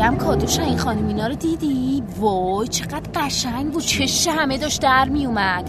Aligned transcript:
میگم 0.00 0.16
کادوش 0.16 0.58
این 0.58 0.78
خانم 0.78 1.06
اینا 1.06 1.26
رو 1.26 1.34
دیدی؟ 1.34 2.02
وای 2.18 2.68
چقدر 2.68 3.10
قشنگ 3.14 3.72
بود. 3.72 3.82
چش 3.82 4.28
همه 4.28 4.58
داشت 4.58 4.82
در 4.82 5.08
میومد. 5.08 5.68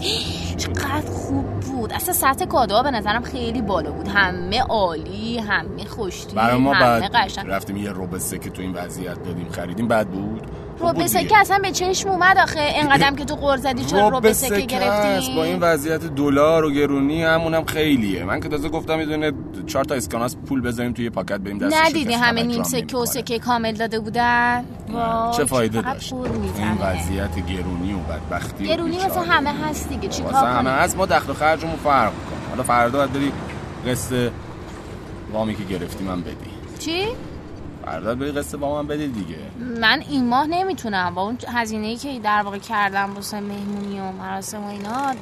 چقدر 0.56 1.10
خوب 1.10 1.60
بود. 1.60 1.92
اصلا 1.92 2.14
سطح 2.14 2.44
کادوها 2.44 2.82
به 2.82 2.90
نظرم 2.90 3.22
خیلی 3.22 3.62
بالا 3.62 3.92
بود. 3.92 4.08
همه 4.08 4.60
عالی 4.60 5.38
همه 5.38 5.84
خوشتی 5.84 6.36
برای 6.36 6.60
ما 6.60 6.74
همه 6.74 7.08
بعد 7.08 7.12
قشنگ. 7.14 7.46
رفتیم 7.48 7.76
یه 7.76 7.90
روبسه 7.90 8.38
که 8.38 8.50
تو 8.50 8.62
این 8.62 8.72
وضعیت 8.72 9.22
دادیم 9.22 9.48
خریدیم. 9.48 9.88
بعد 9.88 10.10
بود؟ 10.10 10.42
خوب 10.82 10.90
رو 10.90 10.94
بود 10.94 11.04
بسه 11.04 11.18
دیگه. 11.18 11.30
که 11.30 11.38
اصلا 11.38 11.58
به 11.58 11.70
چشم 11.70 12.08
اومد 12.08 12.38
آخه. 12.38 12.60
اینقدرم 12.60 13.16
که 13.16 13.24
تو 13.24 13.34
قرض 13.34 13.62
زدی 13.62 13.84
چرا 13.84 14.20
که 14.20 14.32
سکه. 14.32 14.60
گرفتی؟ 14.60 15.36
با 15.36 15.44
این 15.44 15.58
وضعیت 15.60 16.00
دلار 16.00 16.64
و 16.64 16.70
گرونی 16.70 17.22
همونم 17.22 17.64
خیلیه. 17.64 18.24
من 18.24 18.40
که 18.40 18.48
تازه 18.48 18.68
گفتم 18.68 19.00
یه 19.00 19.06
دونه 19.06 19.32
چهار 19.66 19.84
تا 19.84 19.94
اسکناس 19.94 20.36
پول 20.36 20.60
بذاریم 20.60 20.92
توی 20.92 21.10
پاکت 21.10 21.38
بریم 21.38 21.58
دست 21.58 21.76
ندیدی 21.76 22.14
همه 22.14 22.42
نیم 22.42 22.62
سکه 22.62 22.96
و 22.96 23.06
سکه 23.06 23.38
کامل 23.38 23.72
داده 23.72 24.00
بودن؟ 24.00 24.64
چه 25.36 25.44
فایده 25.44 25.82
داشت؟ 25.82 26.12
این. 26.12 26.78
وضعیت 26.80 27.46
گرونی 27.46 27.92
و 27.92 27.98
بدبختی 27.98 28.64
گرونی 28.64 28.98
واسه. 28.98 29.20
همه 29.20 29.50
هست 29.50 29.88
دیگه 29.88 30.08
چیکار 30.08 30.32
واسه 30.32 30.46
همه 30.46 30.70
کنیم؟ 30.70 30.82
هست 30.82 30.96
ما 30.96 31.06
دخل 31.06 31.30
و 31.30 31.34
خرجمون 31.34 31.76
فرق 31.76 32.12
کنیم 32.12 32.48
حالا 32.50 32.62
فردا 32.62 32.98
باید 32.98 33.12
بری 33.12 33.32
قسط 33.86 34.30
وامی 35.32 35.54
که 35.54 35.64
گرفتی 35.64 36.04
من 36.04 36.20
بدی. 36.20 36.34
چی؟ 36.78 37.06
فردا 37.84 38.14
بری 38.14 38.32
قسط 38.32 38.54
وام 38.58 38.86
بدی 38.86 39.08
دیگه. 39.08 39.36
من 39.80 40.02
این 40.08 40.28
ماه 40.28 40.46
نمی‌تونم. 40.46 41.14
با 41.14 41.22
اون 41.22 41.38
هزینه 41.48 41.86
ای 41.86 41.96
که 41.96 42.20
در 42.20 42.42
واقع 42.42 42.58
کردم 42.58 43.14
واسه 43.14 43.40
مهمونی 43.40 44.00
و 44.00 44.12
مراسم 44.12 44.64
و 44.64 44.68
اینا 44.68 45.12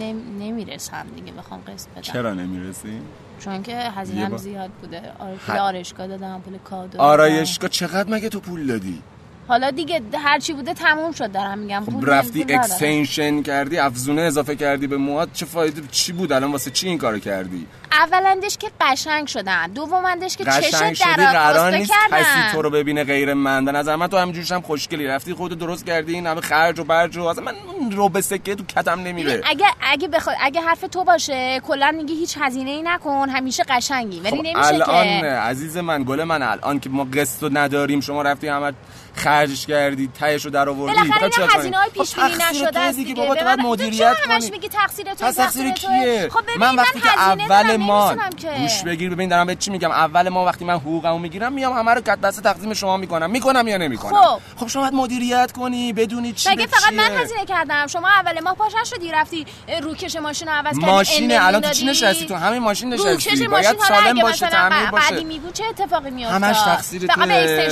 نم... 0.00 0.38
نمی‌رسم 0.38 1.06
دیگه 1.16 1.32
بخوام 1.32 1.60
قسط 1.60 1.88
بدم. 1.88 2.00
چرا 2.00 2.34
نمی‌رسی؟ 2.34 3.00
چون 3.38 3.62
که 3.62 3.76
هزینه 3.76 4.28
با- 4.28 4.36
زیاد 4.36 4.70
بوده. 4.70 5.02
آره 5.18 5.36
پول 5.46 5.56
ه- 5.56 5.58
آرایشگاه 5.58 6.06
دادم 6.06 6.40
پول 6.44 6.58
کادو. 6.58 7.00
آرایشگاه 7.00 7.70
چقدر 7.70 8.10
مگه 8.14 8.28
تو 8.28 8.40
پول 8.40 8.66
دادی؟ 8.66 9.02
حالا 9.48 9.70
دیگه 9.70 10.02
هر 10.14 10.38
چی 10.38 10.52
بوده 10.52 10.74
تموم 10.74 11.12
شد 11.12 11.32
دارم 11.32 11.58
میگم. 11.58 11.84
خب 11.84 12.10
رفتی. 12.10 12.42
extension 12.48 13.42
کردی 13.42 13.78
افزونه 13.78 14.22
اضافه 14.22 14.56
کردی 14.56 14.86
به 14.86 14.96
موهات 14.96 15.28
چه 15.32 15.46
فایده 15.46 15.82
چی 15.90 16.12
بود 16.12 16.32
الان 16.32 16.52
واسه 16.52 16.70
چی 16.70 16.88
این 16.88 16.98
کارو 16.98 17.18
کردی؟ 17.18 17.66
اولندش 17.92 18.56
که 18.56 18.70
قشنگ 18.80 19.26
شدن 19.26 19.66
دومندش 19.66 20.36
که 20.36 20.44
چشت 20.44 20.94
شدی 20.94 21.16
در 21.16 21.32
قرار 21.32 21.76
نیست 21.76 21.92
کسی 22.10 22.24
کردن. 22.24 22.52
تو 22.52 22.62
رو 22.62 22.70
ببینه 22.70 23.04
غیر 23.04 23.34
من. 23.34 23.64
به 23.64 23.72
نظر 23.72 23.96
من 23.96 24.06
تو 24.06 24.16
همینجوریش 24.16 24.52
هم 24.52 24.60
خوشگلی 24.60 25.06
رفتی 25.06 25.34
خودت 25.34 25.58
درست 25.58 25.86
کردی 25.86 26.14
این 26.14 26.26
همه 26.26 26.40
خرج 26.40 26.78
و 26.78 26.84
برج 26.84 27.16
و 27.16 27.24
اصلا 27.24 27.44
من 27.44 27.54
رو 27.92 28.08
به 28.08 28.20
سکه 28.20 28.54
تو 28.54 28.64
کتم 28.64 29.00
نمیره. 29.00 29.40
اگه 29.44 29.66
اگه 29.92 30.08
بخواد 30.08 30.36
اگه 30.40 30.60
حرف 30.60 30.80
تو 30.80 31.04
باشه 31.04 31.60
کلا 31.60 31.90
میگی 31.96 32.14
هیچ 32.14 32.38
هزینه 32.40 32.70
ای 32.70 32.82
نکن 32.82 33.28
همیشه 33.28 33.62
قشنگی. 33.68 34.20
ولی 34.20 34.30
خب 34.30 34.42
نمیشه 34.42 34.58
الان 34.58 35.20
که 35.20 35.26
عزیز 35.26 35.76
من 35.76 36.04
گل 36.04 36.24
من 36.24 36.42
الان 36.42 36.80
که 36.80 36.90
ما 36.90 37.04
قسط 37.04 37.50
نداریم 37.52 38.00
شما 38.00 38.22
رفتی 38.22 38.48
همه 38.48 38.72
خرج 39.16 39.66
کردی 39.66 40.10
تهش 40.20 40.44
رو 40.44 40.50
در 40.50 40.68
آوردی 40.68 40.96
بالاخره 40.96 41.30
اینا؟ 41.38 41.46
هزینه 41.46 41.76
های 41.76 41.90
پیش 41.90 42.14
بینی 42.14 42.34
نشده 42.50 42.80
است 42.80 42.98
دیگه. 42.98 43.14
بابا 43.14 43.34
تو 43.34 43.44
به 43.44 43.44
باید 43.44 43.60
مدیریت 43.60 44.16
همش 44.28 44.42
کنی؟ 44.42 44.50
میگی 44.50 44.68
تقصیر 44.68 45.14
تو 45.14 45.32
تقصیر 45.32 45.70
کیه؟ 45.70 46.28
خب 46.32 46.40
من 46.58 46.76
وقتی 46.76 47.00
که 47.00 47.18
اول 47.18 47.76
ما. 47.76 48.16
گوش 48.60 48.82
بگیر 48.82 49.10
ببین 49.10 49.28
دارم 49.28 49.46
بهت 49.46 49.58
چی 49.58 49.70
میگم. 49.70 49.90
اول 49.90 50.28
ما 50.28 50.44
وقتی 50.44 50.64
من 50.64 50.74
حقوقمو 50.74 51.18
می‌گیرم 51.18 51.52
میام 51.52 51.72
همه 51.78 51.94
رو 51.94 52.00
کت 52.00 52.18
بسته 52.18 52.42
تقسیم 52.42 52.74
شما 52.74 52.96
می‌کنم. 52.96 53.30
می‌کنم 53.30 53.68
یا 53.68 53.76
نمی‌کنم؟ 53.76 54.22
خب. 54.22 54.40
خب 54.56 54.66
شما 54.66 54.82
باید 54.82 54.94
مدیریت 54.94 55.52
کنی 55.52 55.92
بدونی 55.92 56.32
چی 56.32 56.48
مگه 56.48 56.66
به 56.66 56.66
فقط 56.66 56.92
من. 56.92 57.16
هزینه 57.16 57.44
کردم؟ 57.44 57.86
شما 57.86 58.08
اول 58.08 58.40
ماه 58.40 58.54
پاشن 58.54 58.84
شدی 58.84 59.12
رفتی 59.12 59.46
روکش 59.82 60.16
ماشین 60.16 60.48
عوض 60.48 60.78
کردی 60.78 60.90
اندازی 60.90 61.34
الان 61.34 61.60
تو 61.60 61.70
چی؟ 61.70 61.86
نشستی؟ 61.86 62.26
تو 62.26 62.34
همین 62.34 62.62
ماشین 62.62 62.88
نشستی. 62.88 63.10
ماشین 63.12 63.50
باید 63.50 63.78
سالم 63.78 64.20
باشه 64.22 64.48
تعمیر 64.48 64.90
باشه. 64.90 65.14
قدیمی 65.14 65.38
بود 65.38 65.52
چه 65.52 65.64
اتفاقی 65.64 66.10
میافتاد؟ 66.10 66.42
همش 66.42 66.60
تقصیر 66.60 67.06
به 67.06 67.14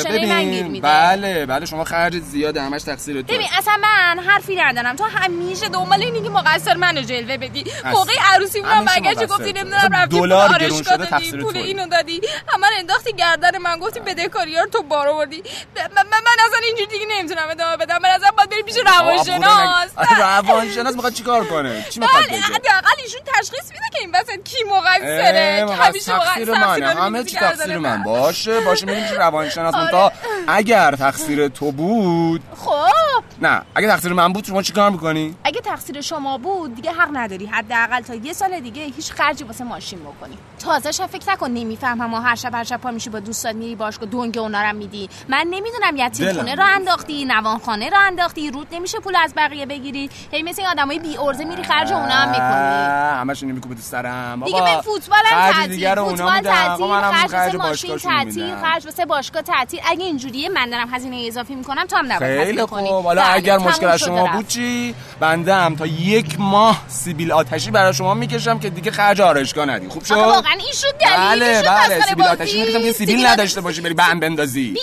ببین 0.08 0.66
میده. 0.66 0.88
بله 1.34 1.46
بله 1.46 1.66
شما 1.66 1.84
خرج 1.84 2.18
زیاده 2.18 2.62
همش 2.62 2.82
تقصیر 2.82 3.22
توه. 3.22 3.36
ببین 3.36 3.48
اصلا 3.58 3.76
من 3.82 4.24
حرفی 4.26 4.56
ندارم. 4.56 4.96
تو 4.96 5.04
همیشه 5.04 5.68
دنبال 5.68 6.02
اینی 6.02 6.22
که 6.22 6.28
مقصر 6.28 6.74
منو 6.74 7.00
جلوه 7.00 7.36
بدی. 7.36 7.64
موقع 7.84 8.12
عروسی 8.32 8.60
برگشتی 8.60 9.00
مقصر 9.00 9.26
گفتی. 9.26 9.52
نمی‌دونم 9.52 9.92
رفتی 9.92 10.18
پول 10.18 10.28
دلار 10.28 10.48
گرون 10.48 10.54
آرایشگاه 10.54 10.82
شده، 10.82 10.96
دادی 10.96 11.10
تقصیر 11.10 11.42
پول. 11.42 11.56
اینو 11.56 11.86
دادی. 11.86 12.20
همه 12.48 12.66
رو 12.66 12.74
انداختی 12.78 13.12
گردن 13.12 13.58
من 13.58 13.78
گفتی 13.78 14.00
بدهکاری 14.00 14.56
رو 14.56 14.66
تو 14.66 14.82
بار 14.82 15.08
آوردی 15.08 15.42
من, 15.76 15.82
من, 15.96 16.02
من 16.24 16.44
اصلا 16.46 16.58
اینجوری 16.66 16.86
دیگه 16.86 17.06
نمی‌تونم 17.18 17.48
ادامه 17.50 17.76
بدم. 17.76 17.98
من 18.02 18.08
اصلا 18.08 18.30
باید 18.36 18.50
بری 18.50 18.62
پیش 18.62 18.76
روانشناس. 18.76 19.90
روانشناس 20.18 20.94
می‌خواد 20.94 21.12
چیکار 21.12 21.44
کنه؟ 21.44 21.86
چی 21.90 22.00
می‌خواد 22.00 22.22
بله 22.22 22.32
بگه؟ 22.32 22.42
حداقل 22.42 22.96
ایشون 23.04 23.20
تشخیص 23.26 23.70
میده 23.72 23.84
که 23.92 23.98
این 24.00 24.10
وسط 24.14 24.42
کی 24.44 24.64
مقصره. 24.70 25.66
همیشه 25.80 26.14
مقصر. 26.14 26.82
همه 26.82 27.24
چی 27.24 27.36
تقصیر 27.36 27.78
من. 27.78 28.02
باشه 28.02 28.60
باشه 28.60 28.86
میریم 28.86 29.02
پیش 29.02 29.12
روانشناس. 29.12 29.74
آره. 29.74 29.90
تا 29.90 30.12
اگر 30.48 30.96
تقصیر 30.96 31.23
تو 31.48 31.72
بود؟ 31.72 32.40
خب. 32.56 32.93
نه 33.42 33.62
اگه 33.74 33.88
تقصیر 33.88 34.12
من 34.12 34.32
بود 34.32 34.44
شما 34.44 34.62
چیکار 34.62 34.90
می‌کنی؟ 34.90 35.36
اگه 35.44 35.60
تقصیر 35.60 36.00
شما 36.00 36.38
بود 36.38 36.74
دیگه 36.74 36.92
حق 36.92 37.08
نداری. 37.12 37.46
حداقل 37.46 38.00
تا 38.00 38.14
یه 38.14 38.32
سال 38.32 38.60
دیگه 38.60 38.82
هیچ 38.82 39.12
خرجی 39.12 39.44
واسه 39.44 39.64
ماشین 39.64 39.98
بکنی. 39.98 40.38
تازه 40.58 40.92
شب 40.92 41.06
فکر 41.06 41.32
نکن 41.32 41.50
نمی‌فهمم 41.50 42.10
ما 42.10 42.20
هر 42.20 42.34
شب 42.34 42.54
هر 42.54 42.64
شب 42.64 42.76
پا 42.76 42.90
میشی 42.90 43.10
با 43.10 43.20
دوستات 43.20 43.54
میری 43.54 43.74
باشگاه 43.74 44.08
دنگ 44.08 44.38
اونا 44.38 44.62
رو 44.62 44.76
میدی. 44.76 45.08
من 45.28 45.46
نمی‌دونم 45.50 45.96
یتیم 45.96 46.26
دلم 46.26 46.36
خونه 46.36 46.54
رو 46.54 46.64
انداختی 46.74 47.24
نوان 47.24 47.58
خانه 47.58 47.90
رو 47.90 47.96
انداختی 47.98 48.50
رود 48.50 48.66
نمیشه 48.72 48.98
پول 48.98 49.16
از 49.16 49.34
بقیه 49.36 49.66
بگیری. 49.66 50.10
هی 50.30 50.42
مثل 50.42 50.62
این 50.62 50.70
آدمای 50.70 50.98
بی 50.98 51.16
ارزه 51.18 51.44
میری 51.44 51.62
خرج 51.62 51.92
اونا 51.92 52.14
هم 52.14 52.28
می‌کنی. 52.28 53.20
همش 53.20 53.42
اینو 53.42 53.54
میکوبه 53.54 53.74
تو 53.74 53.80
سرم. 53.80 54.44
دیگه 54.44 54.60
بابا 54.60 54.76
به 54.76 54.82
فوتبال 54.82 55.18
هم 55.26 55.66
دیگه 55.66 55.94
تعطیل 55.94 56.04
فوتبال 56.04 56.40
تعطیل 56.40 57.28
خرج 57.28 57.56
ماشین 57.56 57.96
تعطیل 57.96 58.56
خرج 58.56 58.84
واسه 58.84 59.04
باشگاه 59.04 59.42
تعطیل. 59.42 59.80
اگه 59.86 60.04
اینجوریه 60.04 60.48
من 60.48 60.70
دارم 60.70 60.94
هزینه 60.94 61.24
اضافی 61.26 61.54
می‌کنم 61.54 61.86
تو 61.86 61.96
هم 61.96 62.12
نباید 62.12 62.44
خیلی 62.44 62.66
خوب. 62.66 63.23
بله، 63.24 63.34
اگر 63.34 63.58
مشکل 63.58 63.86
از 63.86 64.00
شما. 64.00 64.26
بود 64.26 64.48
چی؟ 64.48 64.94
بنده 65.20 65.54
هم 65.54 65.76
تا 65.76 65.86
یک 65.86 66.40
ماه 66.40 66.82
سیبیل 66.88 67.32
آتشی 67.32 67.70
برای 67.70 67.94
شما 67.94 68.14
می‌کشم 68.14 68.58
که 68.58 68.70
دیگه 68.70 68.90
خرج 68.90 69.20
آرایشگاه 69.20 69.66
ندی. 69.66 69.88
خوب 69.88 70.04
شد؟ 70.04 70.14
واقعا 70.14 70.52
این 70.52 70.72
شد 70.72 70.98
دلیلی 70.98 71.40
بله 71.40 71.62
بله 71.62 72.00
سیبیل. 72.08 72.24
آتشی. 72.24 72.60
می‌گفتم 72.60 72.82
که 72.82 72.92
سیبیل 72.92 73.26
نداشته 73.26 73.60
باشی 73.60 73.80
بری 73.80 73.94
بند 73.94 74.20
بندازی. 74.20 74.70
بی 74.70 74.80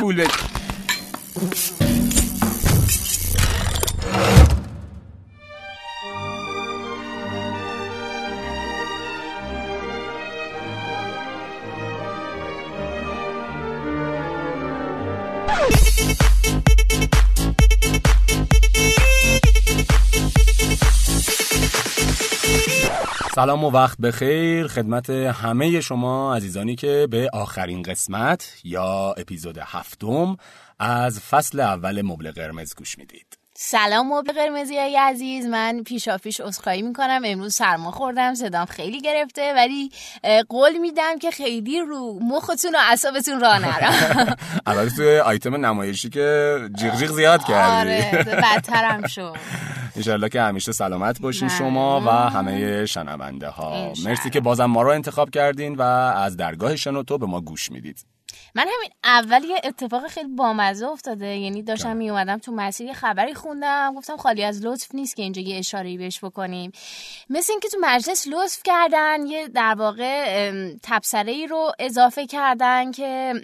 پول 0.00 0.26
سلام 23.34 23.64
و 23.64 23.70
وقت 23.70 23.98
بخیر 23.98 24.66
خدمت 24.66 25.10
همه 25.10 25.80
شما 25.80 26.36
عزیزانی 26.36 26.76
که 26.76 27.08
به 27.10 27.30
آخرین 27.32 27.82
قسمت 27.82 28.52
یا 28.64 29.14
اپیزود 29.18 29.58
هفتم 29.58 30.36
از 30.78 31.20
فصل 31.20 31.60
اول 31.60 32.02
مبل 32.02 32.30
قرمز 32.30 32.74
گوش 32.74 32.98
می‌دید. 32.98 33.38
سلام 33.54 34.22
به 34.22 34.32
قرمزی 34.32 34.78
های 34.78 34.96
عزیز 34.96 35.46
من 35.46 35.82
پیشا 35.82 36.18
پیش 36.18 36.40
عذرخواهی 36.40 36.82
می‌کنم. 36.82 37.22
امروز 37.24 37.54
سرما 37.54 37.90
خوردم 37.90 38.34
صدام 38.34 38.66
خیلی 38.66 39.00
گرفته 39.00 39.52
ولی 39.56 39.90
قول 40.48 40.78
میدم 40.78 41.18
که 41.18 41.30
خیلی 41.30 41.80
رو 41.80 42.18
مختون 42.22 42.74
و 42.74 42.78
اعصابتون 42.90 43.40
راه 43.40 43.58
نرم. 43.58 44.36
اول 44.66 44.88
توی 44.88 45.18
آیتم 45.18 45.66
نمایشی 45.66 46.08
که 46.08 46.58
جیغ 46.74 46.96
جیغ 46.96 47.10
زیاد 47.10 47.44
کردی. 47.44 47.90
آره 47.90 48.24
بدترم 48.24 49.06
شد. 49.06 49.36
انشالله 49.96 50.28
که 50.28 50.40
همیشه 50.42 50.72
سلامت 50.72 51.20
باشین 51.20 51.48
ممنون. 51.48 51.58
شما 51.58 52.00
و 52.00 52.10
همه 52.10 52.86
شنونده 52.86 53.48
ها. 53.48 53.92
مرسی 54.04 54.30
که 54.30 54.40
بازم 54.40 54.64
ما 54.64 54.82
رو 54.82 54.90
انتخاب 54.90 55.30
کردین 55.30 55.74
و 55.74 55.82
از 55.82 56.36
درگاه 56.36 56.76
شنوتو 56.76 57.18
به 57.18 57.26
ما 57.26 57.40
گوش 57.40 57.70
می‌دید 57.70 58.06
من 58.54 58.62
همین 58.62 58.90
اول 59.04 59.44
یه 59.44 59.60
اتفاق 59.64 60.06
خیلی 60.06 60.28
بامزه 60.28 60.86
افتاده 60.86 61.26
یعنی 61.26 61.62
داشتم 61.62 61.96
می 61.96 62.10
اومدم 62.10 62.38
تو 62.38 62.52
مسیر 62.52 62.86
یه 62.86 62.92
خبری 62.92 63.34
خوندم 63.34 63.94
گفتم 63.96 64.16
خالی 64.16 64.44
از 64.44 64.64
لطف 64.64 64.94
نیست 64.94 65.16
که 65.16 65.22
اینجا 65.22 65.42
یه 65.42 65.58
اشاره 65.58 65.96
بهش 65.98 66.24
بکنیم 66.24 66.72
مثل 67.30 67.52
اینکه 67.52 67.68
تو 67.68 67.76
مجلس 67.80 68.26
لطف 68.28 68.62
کردن 68.64 69.26
یه 69.26 69.48
در 69.48 69.74
واقع 69.78 70.50
تبصره 70.82 71.32
ای 71.32 71.46
رو 71.46 71.72
اضافه 71.78 72.26
کردن 72.26 72.92
که 72.92 73.34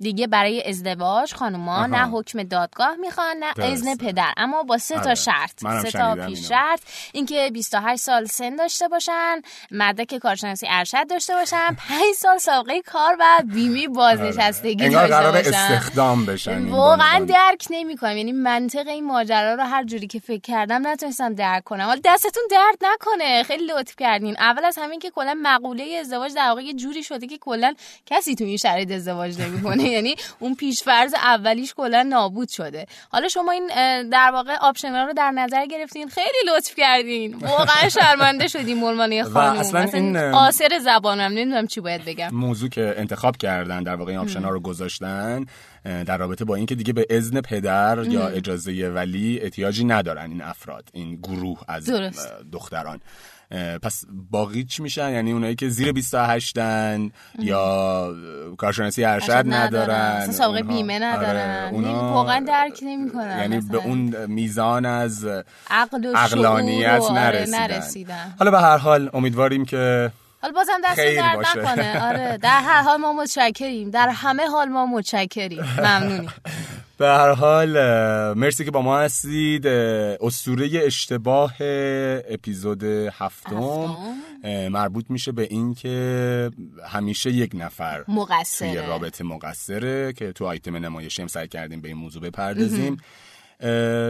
دیگه 0.00 0.26
برای 0.26 0.68
ازدواج 0.68 1.34
خانوما. 1.34 1.86
نه 1.86 2.10
حکم 2.10 2.42
دادگاه 2.42 2.96
می‌خوان 2.96 3.36
نه. 3.36 3.64
اذن 3.64 3.96
پدر 3.96 4.32
اما 4.36 4.62
با 4.62 4.78
سه 4.78 4.94
تا 4.94 5.00
آره. 5.00 5.14
شرط 5.14 5.63
سه 5.82 5.90
تا 5.90 6.14
پیش. 6.14 6.48
شرط 6.48 6.80
اینکه 7.12 7.50
28 7.52 8.02
سال 8.02 8.24
سن 8.24 8.56
داشته 8.56 8.88
باشن 8.88 9.40
مدرک 9.70 10.14
کارشناسی 10.14 10.66
ارشد 10.70 11.06
داشته 11.10 11.34
باشن 11.34 11.76
5 11.88 12.00
سال 12.16 12.38
سابقه 12.38 12.82
کار 12.82 13.16
و 13.20 13.42
بیمه 13.44 13.88
بازنشستگی 13.88 14.84
انگار 14.84 15.08
داشته 15.08 15.16
قرار 15.16 15.32
باشن. 15.32 15.54
استخدام 15.54 16.26
بشن 16.26 16.64
واقعا. 16.68 17.24
درک 17.24 17.66
نمی‌کنم. 17.70 18.16
یعنی 18.16 18.32
منطق 18.32 18.88
این 18.88 19.04
ماجرا 19.04 19.54
رو 19.54 19.62
هر 19.62 19.84
جوری 19.84 20.06
که 20.06 20.18
فکر 20.18 20.40
کردم 20.40 20.86
نتونستم 20.86 21.34
درک 21.34 21.64
کنم. 21.64 21.84
حالا 21.84 22.00
دستتون 22.04 22.42
درد 22.50 22.78
نکنه. 22.80 23.42
خیلی 23.42 23.66
لطف 23.66 23.96
کردین. 23.96 24.36
اول 24.38 24.64
از 24.64 24.78
همین 24.78 25.00
که 25.00 25.10
کلا 25.10 25.38
مقوله 25.42 25.96
ازدواج 26.00 26.34
در 26.34 26.48
واقع 26.48 26.62
یه 26.62 26.74
جوری 26.74 27.02
شده 27.02 27.26
که 27.26 27.38
کلا 27.38 27.74
کسی 28.06 28.34
تو 28.34 28.44
این 28.44 28.56
شرایط 28.56 28.90
ازدواج 28.90 29.40
نمی‌کنه. 29.40 29.82
یعنی 29.96 30.16
اون 30.38 30.54
پیشفرض 30.54 31.14
اولیش 31.14 31.74
کلا 31.74 32.02
نابود 32.02 32.48
شده. 32.48 32.86
حالا 33.08 33.28
شما 33.28 33.52
این 33.52 33.66
در 34.08 34.30
واقع 34.30 34.56
optional 34.60 35.06
رو 35.06 35.12
در 35.12 35.30
نظر 35.30 35.53
گرفتین. 35.70 36.08
خیلی 36.08 36.56
لطف 36.56 36.74
کردین. 36.76 37.34
واقعا 37.34 37.88
شرمنده 38.00 38.46
شدیم 38.48 38.78
مولمانی 38.78 39.22
خانم 39.22 39.58
اصلا 39.58 39.80
اصلا 39.80 40.00
این، 40.00 40.32
قاصر 40.32 40.78
زبانم. 40.84 41.32
نمی‌دونم 41.32 41.66
چی 41.66 41.80
باید 41.80 42.04
بگم. 42.04 42.28
موضوع 42.32 42.68
که 42.68 42.94
انتخاب 42.96 43.36
کردن 43.36 43.82
در 43.82 43.94
واقع 43.94 44.10
این 44.10 44.20
option 44.20 44.42
ها 44.42 44.50
رو 44.50 44.60
گذاشتن 44.60 45.44
در 45.84 46.16
رابطه 46.18 46.44
با 46.44 46.54
اینکه 46.54 46.74
دیگه 46.74 46.92
به 46.92 47.06
اذن 47.10 47.40
پدر 47.40 48.04
یا 48.08 48.28
اجازه 48.28 48.88
ولی 48.88 49.40
احتیاجی 49.42 49.84
ندارن 49.84 50.30
این 50.30 50.42
افراد 50.42 50.88
این 50.92 51.16
گروه 51.16 51.60
از 51.68 51.84
درست. 51.84 52.32
دختران. 52.52 53.00
پس 53.82 54.04
باقی 54.30 54.64
چی 54.64 54.82
میشن؟ 54.82 55.10
یعنی 55.12 55.32
اونایی 55.32 55.54
که 55.54 55.68
زیر 55.68 55.92
28 55.92 56.56
دن 56.56 57.10
یا 57.38 58.14
کارشناسی 58.58 59.04
ارشد 59.04 59.44
ندارن 59.46 60.30
سابقه 60.30 60.62
بیمه 60.62 60.94
آره، 60.94 61.04
ندارن 61.04 61.70
اونا- 61.74 61.88
نمی- 61.88 61.94
واقعا 61.94 62.44
درک 62.48 62.80
نمی‌کنم 62.82 63.38
یعنی 63.38 63.60
به 63.60 63.78
اون 63.78 64.26
میزان 64.26 64.86
از 64.86 65.24
عقل 65.70 66.04
و 66.04 66.12
عقلانیت 66.16 66.98
و 67.00 67.04
آره، 67.04 67.20
نرسیدن. 67.20 67.58
نرسیدن. 67.58 68.34
حالا 68.38 68.50
به 68.50 68.60
هر 68.60 68.76
حال 68.76 69.10
امیدواریم 69.14 69.64
که 69.64 70.10
حالا 70.44 70.54
بازم 70.54 70.80
دست 70.84 70.96
درد. 70.96 71.38
نکنه. 71.38 72.08
آره 72.08 72.38
در 72.38 72.60
هر 72.60 72.82
حال 72.82 72.96
ما 72.96 73.12
متشکریم. 73.12 73.90
در 73.90 74.08
همه 74.08 74.46
حال 74.46 74.68
ما 74.68 74.86
متشکریم. 74.86 75.64
ممنونیم. 75.78 76.30
به 76.98 77.06
هر 77.06 77.32
حال 77.32 77.72
مرسی 78.34 78.64
که 78.64 78.70
با 78.70 78.82
ما 78.82 78.98
هستید. 78.98 79.66
اسطوره 79.66 80.70
اشتباه 80.74 81.52
اپیزود 81.60 82.84
هفتم 83.12 83.96
مربوط 84.70 85.04
میشه 85.08 85.32
به 85.32 85.42
این 85.50 85.74
که 85.74 86.50
همیشه 86.88 87.30
یک 87.30 87.50
نفر 87.54 88.02
توی 88.02 88.14
مقصره 88.14 88.86
رابطه 88.86 89.24
مقصره 89.24 90.12
که 90.12 90.32
تو 90.32 90.44
آیتم 90.46 90.76
نمایشی 90.76 91.22
هم 91.22 91.28
سعی 91.28 91.48
کردیم 91.48 91.80
به 91.80 91.88
این 91.88 91.96
موضوع 91.96 92.22
بپردازیم. 92.22 92.96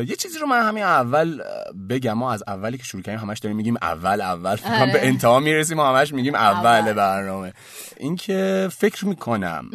یه 0.09 0.17
چیزی 0.19 0.39
رو 0.39 0.47
من 0.47 0.69
همین 0.69 0.83
اول 0.83 1.43
بگم 1.91 2.13
ما 2.13 2.33
از 2.33 2.45
اولی 2.47 2.79
که 2.79 2.85
شروع 2.85 3.03
کردیم 3.03 3.21
همش 3.21 3.39
داریم 3.39 3.57
میگیم 3.57 3.77
اول 3.83 4.21
اول 4.21 4.57
آره. 4.65 4.93
به 4.93 5.07
انتها 5.07 5.41
می‌رسیم 5.41 5.79
و 5.79 5.83
همش 5.83 6.13
میگیم 6.13 6.35
اول 6.35 6.67
اول. 6.67 6.93
برنامه 6.93 7.53
اینکه 7.97 8.69
فکر 8.73 9.07
می‌کنم 9.07 9.71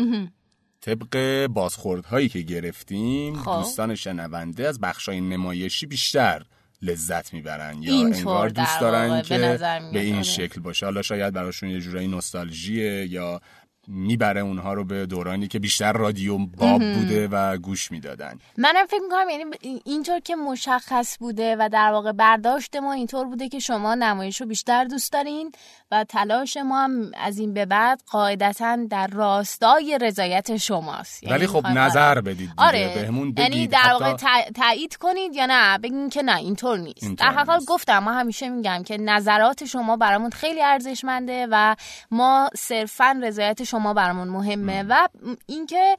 طبق 0.81 1.45
بازخوردهایی 1.47 2.29
که 2.29 2.39
گرفتیم 2.39 3.35
خب. 3.35 3.55
دوستان 3.55 3.95
شنونده 3.95 4.67
از 4.67 4.79
بخشای 4.79 5.21
نمایشی 5.21 5.85
بیشتر 5.85 6.45
لذت 6.81 7.33
می‌برن 7.33 7.83
یا 7.83 7.93
انگار 7.93 8.49
دوست 8.49 8.79
دارن 8.79 9.21
که 9.21 9.37
به 9.93 9.99
این. 9.99 10.23
شکل 10.23 10.61
باشه 10.61 10.85
حالا 10.85 11.01
شاید 11.01 11.33
براشون 11.33 11.69
یه 11.69 11.79
جورایی 11.79 12.07
نوستالژیه 12.07 13.07
یا 13.07 13.41
می‌بره 13.89 14.41
اونها 14.41 14.73
رو 14.73 14.83
به 14.83 15.05
دورانی 15.05 15.47
که 15.47 15.59
بیشتر 15.59 15.93
رادیو 15.93 16.37
باب 16.37 16.93
بوده 16.93 17.27
و 17.27 17.57
گوش 17.57 17.91
می‌دادن. 17.91 18.39
منم 18.57 18.85
فکر 18.85 19.01
می‌کنم 19.01 19.29
یعنی 19.29 19.43
اینطور 19.85 20.19
که 20.19 20.35
مشخص 20.35 21.17
بوده 21.19 21.55
و 21.59 21.69
در 21.71 21.91
واقع 21.91 22.11
برداشت 22.11 22.75
ما 22.75 22.93
اینطور 22.93 23.25
بوده 23.25 23.49
که 23.49 23.59
شما 23.59 23.95
نمایش 23.95 24.41
رو 24.41 24.47
بیشتر 24.47 24.83
دوست 24.83 25.13
دارین. 25.13 25.51
و 25.91 26.03
تلاش 26.03 26.57
ما 26.57 26.83
هم 26.83 27.11
از 27.17 27.37
این 27.39 27.53
به 27.53 27.65
بعد 27.65 28.01
قاعدتا 28.11 28.77
در 28.89 29.07
راستای 29.07 29.97
رضایت 30.01 30.57
شماست. 30.57 31.23
یعنی 31.23 31.35
ولی 31.35 31.47
خب 31.47 31.55
می‌خوایم- 31.55 31.77
نظر 31.77 32.21
بدید 32.21 32.49
آره. 32.57 32.91
بهمون 32.95 33.33
یعنی 33.37 33.49
بگید. 33.55 33.71
در 33.71 33.77
حتی- 33.79 33.91
واقع 34.03 34.15
تایید 34.55 34.95
کنید 34.95 35.35
یا 35.35 35.45
نه؟ 35.49 35.77
بگین 35.77 36.09
که 36.09 36.21
نه 36.21 36.35
اینطور 36.37 36.77
نیست. 36.77 37.03
اینطور 37.03 37.27
در 37.27 37.33
حال 37.43 37.55
نیست. 37.57 37.67
گفتم 37.69 37.99
ما 37.99 38.11
همیشه 38.13 38.49
میگم 38.49 38.83
که 38.83 38.97
نظرات 38.97 39.65
شما 39.65 39.97
برامون 39.97 40.29
خیلی 40.29 40.63
ارزشمنده 40.63 41.47
و 41.51 41.75
ما 42.11 42.49
صرفا 42.55 43.19
رضایت 43.23 43.63
شما 43.63 43.93
برامون 43.93 44.27
مهمه 44.27 44.83
و 44.89 45.07
اینکه 45.45 45.95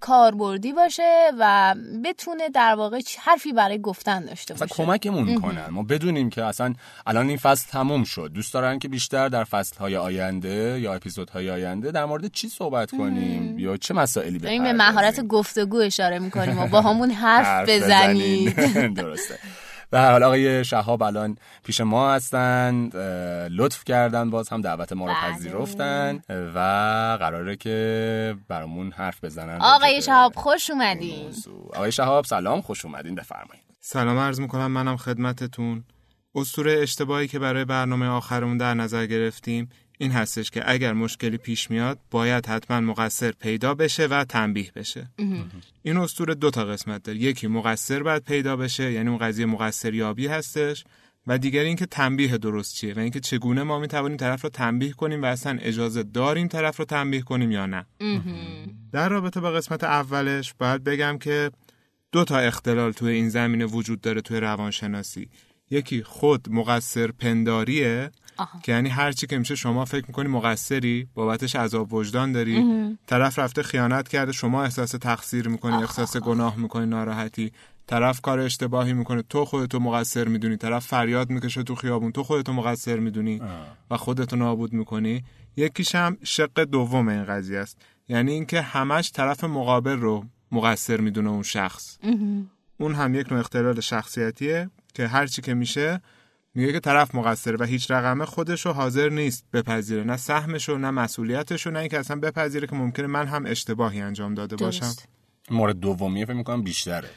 کاربردی 0.00 0.72
باشه 0.72 1.30
و 1.38 1.74
بتونه 2.04 2.48
در 2.48 2.74
واقع 2.74 3.00
حرفی 3.20 3.52
برای 3.52 3.80
گفتن 3.80 4.24
داشته 4.24 4.54
باشه. 4.54 4.74
کمکمون 4.74 5.40
کنن 5.40 5.66
ما 5.70 5.82
بدونیم 5.82 6.30
که 6.30 6.44
اصلا 6.44 6.74
الان 7.06 7.28
این 7.28 7.36
فصل 7.38 7.70
تموم 7.70 8.04
شد. 8.04 8.30
دوست 8.34 8.54
دارن 8.54 8.78
که 8.78 8.88
بیشتر 8.88 9.25
در 9.28 9.44
فصل 9.44 9.78
های 9.78 9.96
آینده 9.96 10.78
یا 10.80 10.94
اپیزود 10.94 11.30
های 11.30 11.50
آینده 11.50 11.90
در 11.90 12.04
مورد 12.04 12.32
چی 12.32 12.48
صحبت 12.48 12.90
کنیم؟ 12.90 13.58
یا 13.58 13.76
چه 13.76 13.94
مسائلی 13.94 14.38
داریم 14.38 14.62
به 14.62 14.72
بپردازیم. 14.72 14.94
مهارت 14.94 15.20
گفتگو 15.20 15.76
اشاره 15.76 16.18
می‌کنیم 16.18 16.58
و 16.58 16.66
با 16.66 16.80
همون 16.90 17.10
حرف 17.10 17.68
بزنید 17.68 18.56
بزنین. 18.56 18.92
درسته. 19.02 19.38
هر 19.92 20.10
حال 20.10 20.22
آقای 20.22 20.64
شهاب 20.64 21.02
الان 21.02 21.36
پیش 21.64 21.80
ما 21.80 22.12
هستند 22.12 22.96
لطف 23.50 23.84
کردن 23.84 24.30
باز 24.30 24.48
هم 24.48 24.60
دعوت 24.60 24.92
ما 24.92 25.06
رو 25.06 25.12
بله. 25.22 25.34
پذیرفتن 25.34 26.20
و 26.54 26.58
قراره 27.20 27.56
که 27.56 28.34
برامون 28.48 28.92
حرف 28.92 29.24
بزنن. 29.24 29.58
آقای 29.60 30.02
شهاب 30.02 30.32
خوش 30.34 30.70
اومدین. 30.70 31.32
آقای 31.74 31.92
شهاب 31.92 32.24
سلام 32.24 32.60
خوش 32.60 32.84
اومدین. 32.84 33.14
بفرمایید. 33.14 33.64
سلام 33.80 34.18
عرض 34.18 34.40
می‌کنم 34.40 34.66
منم 34.66 34.96
خدمتتون. 34.96 35.84
اسطوره 36.36 36.78
اشتباهی 36.82 37.28
که 37.28 37.38
برای 37.38 37.64
برنامه 37.64 38.06
آخرمون 38.06 38.56
در 38.56 38.74
نظر 38.74 39.06
گرفتیم 39.06 39.68
این 39.98 40.10
هستش 40.10 40.50
که 40.50 40.70
اگر 40.70 40.92
مشکلی 40.92 41.36
پیش 41.36 41.70
میاد 41.70 41.98
باید 42.10 42.46
حتما 42.46 42.80
مقصر 42.80 43.30
پیدا 43.30 43.74
بشه 43.74 44.06
و 44.06 44.24
تنبیه 44.24 44.72
بشه. 44.76 45.10
این 45.82 45.96
اسطوره 45.96 46.34
دو 46.34 46.50
تا 46.50 46.64
قسمت 46.64 47.02
داره. 47.02 47.18
یکی 47.18 47.46
مقصر 47.46 48.02
باید 48.02 48.24
پیدا 48.24 48.56
بشه 48.56 48.92
یعنی 48.92 49.08
اون 49.08 49.18
قضیه 49.18 49.46
مقصریابی 49.46 50.26
هستش. 50.26 50.84
و 51.26 51.38
دیگری 51.38 51.66
اینکه 51.66 51.86
تنبیه 51.86 52.38
درست 52.38 52.74
چیه 52.74 52.94
و 52.94 52.98
اینکه 52.98 53.20
چگونه 53.20 53.62
ما 53.62 53.78
می‌توانیم 53.78 54.16
طرف 54.16 54.42
رو 54.42 54.50
تنبیه 54.50 54.92
کنیم 54.92 55.22
و 55.22 55.26
اصلا 55.26 55.58
اجازه 55.60 56.02
داریم 56.02 56.48
طرف 56.48 56.76
رو 56.76 56.84
تنبیه 56.84 57.22
کنیم 57.22 57.50
یا 57.50 57.66
نه. 57.66 57.86
در 58.92 59.08
رابطه 59.08 59.40
با 59.40 59.50
قسمت 59.50 59.84
اولش 59.84 60.54
باید 60.58 60.84
بگم 60.84 61.18
که 61.18 61.50
دو 62.12 62.24
تا 62.24 62.38
اختلال 62.38 62.92
توی 62.92 63.12
این 63.12 63.28
زمینه 63.28 63.64
وجود 63.64 64.00
داره 64.00 64.20
توی 64.20 64.40
روانشناسی. 64.40 65.28
یکی 65.70 66.02
خود 66.02 66.48
مقصر 66.50 67.10
پنداریه 67.10 68.10
آها. 68.36 68.60
که 68.62 68.72
یعنی 68.72 68.88
هر 68.88 69.12
چی 69.12 69.26
که 69.26 69.38
میشه 69.38 69.54
شما 69.54 69.84
فکر 69.84 70.04
می‌کنی 70.08 70.28
مقصری 70.28 71.08
بابتش 71.14 71.56
عذاب 71.56 71.92
وجدان 71.92 72.32
داری. 72.32 72.64
طرف 73.06 73.38
رفته 73.38 73.62
خیانت 73.62 74.08
کرده 74.08 74.32
شما 74.32 74.62
احساس 74.62 74.90
تقصیر 74.90 75.48
می‌کنی 75.48 75.76
احساس 75.76 76.16
گناه 76.16 76.56
می‌کنی 76.56 76.86
ناراحتی. 76.86 77.52
طرف 77.86 78.20
کار 78.20 78.38
اشتباهی 78.40 78.92
می‌کنه. 78.92 79.22
تو 79.22 79.44
خودتو 79.44 79.78
مقصر 79.78 80.28
می‌دونی. 80.28 80.56
طرف 80.56 80.86
فریاد 80.86 81.30
می‌کشه 81.30 81.62
تو 81.62 81.74
خیابون. 81.74 82.12
تو 82.12 82.22
خودتو 82.22 82.52
مقصر 82.52 82.98
می‌دونی 82.98 83.40
و 83.90 83.96
خودتو 83.96 84.36
نابود 84.36 84.72
می‌کنی. 84.72 85.24
یکیش 85.56 85.94
هم 85.94 86.16
شق 86.24 86.64
دوم 86.64 87.08
این 87.08 87.24
قضیه 87.24 87.58
است. 87.58 87.78
یعنی 88.08 88.32
اینکه 88.32 88.60
همش 88.60 89.12
طرف 89.12 89.44
مقابل 89.44 89.98
رو 89.98 90.24
مقصر 90.52 91.00
می‌دونه 91.00 91.30
اون 91.30 91.42
شخص. 91.42 91.98
اون 92.78 92.94
هم 92.94 93.14
یک 93.14 93.32
نوع 93.32 93.40
اختلال 93.40 93.80
شخصیتیه. 93.80 94.70
که 94.96 95.06
هر 95.06 95.26
چی 95.26 95.42
که 95.42 95.54
میشه 95.54 96.00
میگه 96.54 96.72
که 96.72 96.80
طرف 96.80 97.14
مقصره 97.14 97.56
و 97.60 97.64
هیچ 97.64 97.90
رقمه 97.90 98.24
خودش 98.24 98.66
رو 98.66 98.72
حاضر 98.72 99.08
نیست 99.08 99.44
بپذیره. 99.52 100.04
نه 100.04 100.16
سهمشو 100.16 100.78
نه 100.78 100.90
مسئولیتشو 100.90 101.70
نه 101.70 101.78
اینکه 101.78 101.98
اصلا 101.98 102.20
بپذیره 102.20 102.66
که 102.66 102.76
ممکنه 102.76 103.06
من 103.06 103.26
هم 103.26 103.46
اشتباهی 103.46 104.00
انجام 104.00 104.34
داده 104.34 104.56
باشم. 104.56 104.80
درست. 104.80 105.08
مورد 105.50 105.80
دومیه 105.80 106.24
فکر 106.24 106.34
می‌کنم 106.34 106.62
بیشتره. 106.62 107.08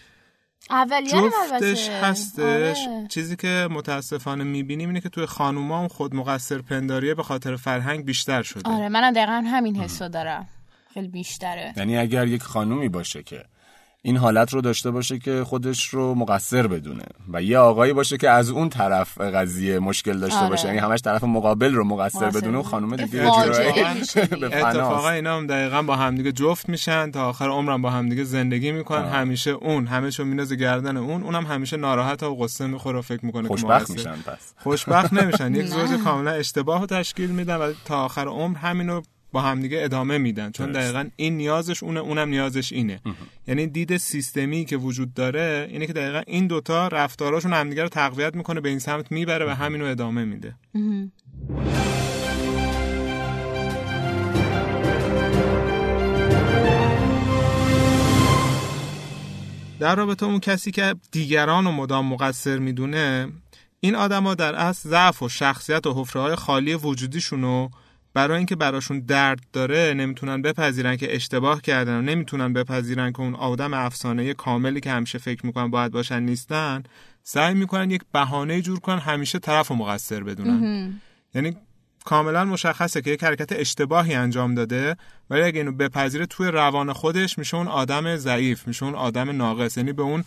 جفتش. 1.11 1.89
هستش. 1.89 2.77
آره. 2.87 3.07
چیزی 3.09 3.35
که 3.35 3.67
متاسفانه 3.71 4.43
می‌بینیم 4.43 4.89
اینه 4.89 5.01
که 5.01 5.09
توی 5.09 5.25
خانوما 5.25 5.81
هم 5.81 5.87
خود 5.87 6.15
مقصر 6.15 6.61
پنداریه 6.61 7.15
به 7.15 7.23
خاطر 7.23 7.55
فرهنگ 7.55 8.05
بیشتر 8.05 8.43
شده. 8.43 8.69
آره 8.69 8.89
منم 8.89 9.13
دقیقا 9.13 9.43
همین 9.47 9.75
حسو 9.75 10.09
دارم. 10.09 10.47
خیلی 10.93 11.07
بیشتره. 11.07 11.73
یعنی 11.77 11.97
اگر 11.97 12.27
یک 12.27 12.43
خانومی 12.43 12.89
باشه 12.89 13.23
که 13.23 13.43
این 14.01 14.17
حالت 14.17 14.53
رو 14.53 14.61
داشته 14.61 14.91
باشه 14.91 15.19
که 15.19 15.43
خودش 15.43 15.87
رو 15.87 16.15
مقصر 16.15 16.67
بدونه 16.67 17.03
و 17.33 17.41
یه 17.41 17.57
آقایی 17.57 17.93
باشه 17.93 18.17
که 18.17 18.29
از 18.29 18.49
اون 18.49 18.69
طرف 18.69 19.21
قضیه 19.21 19.79
مشکل 19.79 20.19
داشته 20.19 20.39
آره. 20.39 20.49
باشه 20.49 20.67
یعنی 20.67 20.79
همش 20.79 20.99
طرف 20.99 21.23
مقابل 21.23 21.73
رو 21.73 21.83
مقصر 21.83 22.29
بدونه 22.29 22.57
و. 22.57 22.63
خانم 22.63 22.95
دیگه 22.95 23.31
اتفاقا. 24.43 25.09
اینا 25.09 25.37
هم 25.37 25.47
دقیقا 25.47 25.81
با 25.81 25.95
همدیگه 25.95 26.31
جفت 26.31 26.69
میشن 26.69 27.11
تا 27.11 27.29
آخر 27.29 27.49
عمرم 27.49 27.81
با 27.81 27.89
همدیگه 27.89 28.23
زندگی 28.23 28.71
می‌کنن 28.71 29.03
آه. 29.03 29.09
همیشه 29.09 29.51
اون 29.51 29.87
همه 29.87 30.11
چون 30.11 30.27
میندازه 30.27 30.55
گردن 30.55 30.97
اون 30.97 31.23
اونم 31.23 31.45
همیشه 31.45 31.77
ناراحت 31.77 32.23
و 32.23 32.35
قصه 32.35 32.67
می‌خوره 32.67 32.99
و 32.99 33.01
فکر 33.01 33.25
می‌کنه 33.25 33.43
که 33.43 33.47
خوشبخت 33.47 33.91
مقصر. 33.91 33.93
میشن 33.93 34.31
پس 34.31 34.53
خوشبخت 34.57 35.13
نمیشن 35.13 35.55
یک 35.55 35.65
زوج 35.75 36.03
کاملا 36.03 36.31
اشتباه 36.31 36.79
رو 36.79 36.85
تشکیل 36.85 37.29
میدن 37.29 37.55
و 37.55 37.73
تا 37.85 38.05
آخر 38.05 38.27
عمر 38.27 38.57
همینو 38.57 39.01
با 39.31 39.41
همدیگه 39.41 39.83
ادامه 39.83 40.17
میدن. 40.17 40.51
چون 40.51 40.71
دقیقا 40.71 41.05
این 41.15 41.37
نیازش 41.37 41.83
اونه 41.83 41.99
اونم 41.99 42.29
نیازش 42.29 42.73
اینه. 42.73 42.99
اه. 43.05 43.15
یعنی 43.47 43.67
دید 43.67 43.97
سیستمی 43.97 44.65
که 44.65 44.77
وجود 44.77 45.13
داره 45.13 45.67
اینه 45.71 45.87
که 45.87 45.93
دقیقا 45.93 46.21
این 46.27 46.47
دوتا 46.47 46.87
رفتاراشون 46.87 47.53
همدیگه 47.53 47.83
رو 47.83 47.89
تقویت 47.89 48.35
می‌کنه 48.35 48.61
به 48.61 48.69
این 48.69 48.79
سمت 48.79 49.11
می‌بره 49.11 49.45
و 49.45 49.49
همینو 49.49 49.85
ادامه 49.85 50.25
میده. 50.25 50.55
در 59.79 59.95
رابطه 59.95 60.25
اون 60.25 60.39
کسی 60.39 60.71
که 60.71 60.95
دیگران 61.11 61.65
رو 61.65 61.71
مدام 61.71 62.05
مقصر 62.05 62.57
می‌دونه 62.57 63.27
این 63.79 63.95
آدما 63.95 64.35
در 64.35 64.55
اصل 64.55 64.89
ضعف 64.89 65.23
و 65.23 65.29
شخصیت 65.29 65.87
و 65.87 65.93
حفره 65.93 66.21
های 66.21 66.35
خالی 66.35 66.73
وجودیشون 66.73 67.41
رو 67.41 67.69
برای 68.13 68.37
اینکه 68.37 68.55
براشون 68.55 68.99
درد 68.99 69.39
داره 69.53 69.93
نمی‌تونن 69.97 70.41
بپذیرن 70.41 70.95
که 70.95 71.15
اشتباه 71.15 71.61
کردن 71.61 71.97
و 71.97 72.01
نمی‌تونن 72.01 72.53
بپذیرن 72.53 73.11
که 73.11 73.19
اون 73.19 73.35
آدم 73.35 73.73
افسانه 73.73 74.33
کاملی 74.33 74.79
که 74.79 74.91
همیشه 74.91 75.17
فکر 75.17 75.45
می‌کنن 75.45 75.69
باید 75.69 75.91
باشن 75.91 76.23
نیستن 76.23 76.83
سعی 77.23 77.53
می‌کنن 77.53 77.91
یک 77.91 78.01
بهانه 78.13 78.61
جور 78.61 78.79
کنن 78.79 78.99
همیشه 78.99 79.39
طرف 79.39 79.71
و 79.71 79.75
مقصر 79.75 80.23
بدونن. 80.23 80.59
یعنی 81.35 81.57
کاملا 82.05 82.45
مشخصه 82.45 83.01
که 83.01 83.11
یک 83.11 83.23
حرکت 83.23 83.51
اشتباهی 83.51 84.13
انجام 84.13 84.55
داده 84.55 84.95
ولی 85.29 85.41
اگه 85.41 85.59
اینو 85.59 85.71
بپذیره 85.71 86.25
توی 86.25 86.47
روان 86.47 86.93
خودش 86.93 87.37
میشه 87.37 87.57
اون 87.57 87.67
آدم 87.67 88.15
ضعیف 88.15 88.67
میشه 88.67 88.85
اون 88.85 88.95
آدم 88.95 89.29
ناقص 89.29 89.77
یعنی 89.77 89.93
به 89.93 90.01
اون 90.01 90.23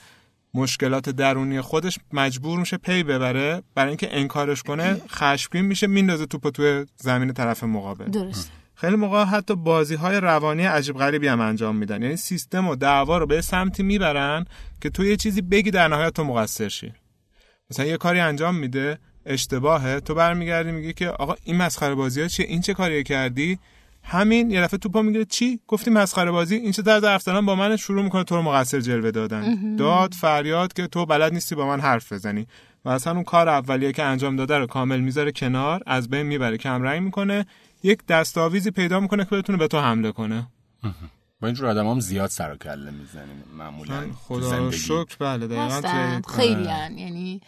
مشکلات 0.54 1.08
درونی 1.08 1.60
خودش 1.60 1.98
مجبور 2.12 2.58
میشه 2.58 2.76
پی 2.76 3.02
ببره 3.02 3.62
برای 3.74 3.88
اینکه 3.88 4.08
انکارش 4.16 4.62
کنه 4.62 5.00
خشمگین 5.08 5.64
میشه 5.64 5.86
میندازه 5.86 6.26
توپ 6.26 6.48
توی 6.48 6.86
زمین 6.96 7.32
طرف 7.32 7.64
مقابل. 7.64 8.04
درست. 8.04 8.52
خیلی 8.74 8.96
موقع 8.96 9.24
حتی 9.24 9.56
بازی 9.56 9.94
های 9.94 10.20
روانی 10.20 10.64
عجیب 10.64 10.96
غریبی 10.96 11.28
هم 11.28 11.40
انجام 11.40 11.76
میدن. 11.76 12.02
یعنی 12.02 12.16
سیستم 12.16 12.68
و 12.68 12.76
دعوا 12.76 13.18
رو 13.18 13.26
به 13.26 13.40
سمتی 13.40 13.82
می‌برن 13.82 14.44
که 14.80 14.90
تو 14.90 15.04
یه 15.04 15.16
چیزی 15.16 15.42
بگی 15.42 15.70
در 15.70 15.88
نهایت 15.88 16.12
تو 16.12 16.24
مقصر 16.24 16.68
شی. 16.68 16.92
مثلا 17.70 17.86
یه 17.86 17.96
کاری 17.96 18.20
انجام 18.20 18.54
میده 18.54 18.98
اشتباهه 19.26 20.00
تو 20.00 20.14
برمیگردی 20.14 20.72
میگی 20.72 20.92
که 20.92 21.08
آقا 21.08 21.34
این 21.44 21.56
مسخره 21.56 21.94
بازی 21.94 22.20
ها 22.20 22.28
چیه؟ 22.28 22.46
این 22.46 22.60
چه 22.60 22.74
کاری 22.74 23.02
کردی؟ 23.02 23.58
همین 24.04 24.50
یه 24.50 24.60
دفعه 24.62 24.78
توپا 24.78 25.02
می‌گیره. 25.02 25.24
چی؟ 25.24 25.60
گفتی 25.66 25.90
مسخره 25.90 26.30
بازی. 26.30 26.54
این 26.54 26.72
چه 26.72 26.82
طرز 26.82 27.04
حرف 27.04 27.28
با 27.28 27.54
من 27.54 27.76
شروع 27.76 28.02
می‌کنه 28.02 28.24
تو 28.24 28.36
رو 28.36 28.42
مقصر 28.42 28.80
جلوه 28.80 29.10
دادن. 29.10 29.76
داد 29.76 30.14
فریاد 30.14 30.72
که 30.72 30.86
تو 30.86 31.06
بلد 31.06 31.32
نیستی 31.32 31.54
با 31.54 31.66
من 31.66 31.80
حرف 31.80 32.12
بزنی. 32.12 32.46
و 32.84 32.88
اصلا 32.88 33.12
اون 33.12 33.24
کار 33.24 33.48
اولیه 33.48 33.92
که 33.92 34.02
انجام 34.02 34.36
داده 34.36 34.58
رو 34.58 34.66
کامل 34.66 35.00
می‌ذاره 35.00 35.32
کنار. 35.32 35.82
از 35.86 36.10
بین 36.10 36.22
می‌بره. 36.22 36.58
کم 36.58 36.82
رنگ 36.82 37.02
می‌کنه. 37.02 37.46
یک 37.82 38.06
دستاویزی 38.06 38.70
پیدا 38.70 39.00
می‌کنه 39.00 39.24
که 39.24 39.36
بتونه 39.36 39.58
به 39.58 39.68
تو 39.68 39.80
حمله 39.80 40.12
کنه. 40.12 40.48
با 41.42 41.48
اینجور 41.48 41.66
آدم 41.66 41.86
هم 41.86 42.00
زیاد 42.00 42.30
سر 42.30 42.52
و 42.52 42.56
کله 42.56 42.90
می‌زنیم 42.90 43.44
معمولا 43.58 44.04
خدا 44.14 44.70
شکر 44.70 45.16
بله 45.18 45.46
دقیقا 45.46 46.20
خیلی 46.36 46.64
هن. 46.64 46.98
یعنی 46.98 47.40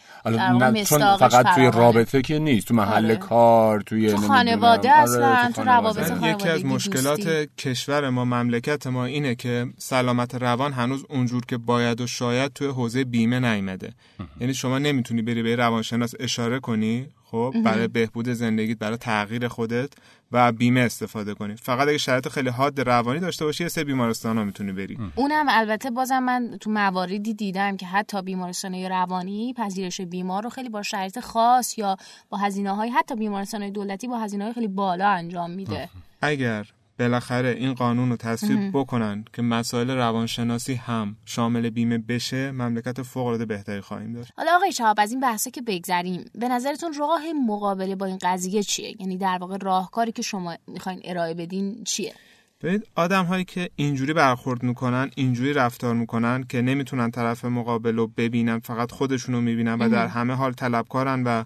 چون 0.85 1.17
فقط 1.17 1.55
توی 1.55 1.71
رابطه 1.73 2.21
که 2.21 2.39
نیست 2.39 2.67
تو 2.67 2.73
محل 2.73 3.05
آره. 3.05 3.15
کار 3.15 3.81
توی 3.81 4.11
تو 4.11 4.17
خانواده 4.17 4.91
آره، 4.91 5.01
اصلا 5.01 5.51
تو 5.55 5.63
روابط 5.63 6.23
یکی 6.23 6.49
از 6.49 6.65
مشکلات 6.65 7.27
کشور 7.57 8.09
ما 8.09 8.25
مملکت 8.25 8.87
ما 8.87 9.05
اینه 9.05 9.35
که 9.35 9.65
سلامت 9.77 10.35
روان 10.35 10.73
هنوز 10.73 11.05
اونجور 11.09 11.45
که 11.45 11.57
باید 11.57 12.01
و 12.01 12.07
شاید 12.07 12.53
توی 12.53 12.67
حوزه 12.67 13.03
بیمه 13.03 13.39
نیامده 13.39 13.93
یعنی 14.39 14.53
شما 14.53 14.79
نمی‌تونی 14.79 15.21
بری 15.21 15.43
به 15.43 15.55
روانشناس 15.55 16.13
اشاره 16.19 16.59
کنی؟ 16.59 17.07
خب 17.35 17.61
برای 17.63 17.87
بهبود 17.87 18.29
زندگیت 18.29 18.77
برای 18.77 18.97
تغییر 18.97 19.47
خودت 19.47 19.93
و 20.31 20.51
بیمه 20.51 20.81
استفاده 20.81 21.33
کنی. 21.33 21.55
فقط 21.55 21.87
اگه 21.87 21.97
شرایط 21.97 22.27
خیلی 22.27 22.49
حاد 22.49 22.81
روانی 22.81 23.19
داشته 23.19 23.45
باشی 23.45 23.63
یه 23.63 23.69
سه 23.69 23.83
بیمارستان 23.83 24.37
ها 24.37 24.43
می‌تونی 24.43 24.71
بری. 24.71 24.97
اونم 25.15 25.45
البته 25.49 25.91
بازم 25.91 26.19
من 26.19 26.57
تو 26.61 26.69
مواردی 26.71 27.33
دیدم 27.33 27.77
که 27.77 27.85
حتی 27.85 28.21
بیمارستان 28.21 28.75
روانی 28.75 29.53
پذیرش 29.57 30.01
بیمار 30.01 30.43
رو 30.43 30.49
خیلی 30.49 30.69
با 30.69 30.81
شرایط 30.81 31.19
خاص 31.19 31.77
یا 31.77 31.97
با 32.29 32.37
هزینه 32.37 32.75
های 32.75 32.89
حتی 32.89 33.15
بیمارستان 33.15 33.69
دولتی 33.69 34.07
با 34.07 34.17
هزینه 34.19 34.43
های 34.43 34.53
خیلی 34.53 34.67
بالا 34.67 35.09
انجام 35.09 35.51
میده. 35.51 35.89
اگر 36.21 36.67
بالاخره 36.99 37.49
این 37.49 37.73
قانون 37.73 38.09
رو 38.09 38.17
تصویب 38.17 38.71
بکنن 38.73 39.25
که 39.33 39.41
مسائل 39.41 39.91
روانشناسی 39.91 40.73
هم 40.73 41.15
شامل 41.25 41.69
بیمه 41.69 41.97
بشه 41.97 42.51
مملکت 42.51 43.01
فوق 43.01 43.25
العاده 43.25 43.45
بهتری 43.45 43.81
خواهیم 43.81 44.13
داشت. 44.13 44.31
حالا 44.37 44.51
آقای 44.55 44.71
شهاب 44.71 44.99
از 44.99 45.11
این 45.11 45.19
بحثا 45.19 45.49
که 45.49 45.61
بگذریم 45.61 46.25
به 46.35 46.49
نظرتون 46.49 46.93
راه 46.93 47.21
مقابله 47.45 47.95
با 47.95 48.05
این 48.05 48.17
قضیه 48.21 48.63
چیه؟ 48.63 48.95
یعنی 48.99 49.17
در 49.17 49.37
واقع 49.41 49.57
راهکاری 49.61 50.11
که 50.11 50.21
شما 50.21 50.55
می‌خواین 50.67 51.01
ارائه 51.03 51.33
بدین 51.33 51.83
چیه؟ 51.83 52.13
ببینید 52.61 52.87
آدم 52.95 53.25
هایی 53.25 53.45
که 53.45 53.69
اینجوری 53.75 54.13
برخورد 54.13 54.63
می‌کنن 54.63 55.11
اینجوری 55.15 55.53
رفتار 55.53 55.95
می‌کنن 55.95 56.43
که 56.43 56.61
نمی‌تونن 56.61 57.11
طرف 57.11 57.45
مقابل 57.45 57.95
رو 57.95 58.07
ببینن 58.07 58.59
فقط 58.59 58.91
خودشونو 58.91 59.41
می‌بینن 59.41 59.73
و 59.73 59.89
در 59.89 60.07
همه 60.07 60.33
حال 60.33 60.53
طلبکارن 60.53 61.23
و 61.23 61.43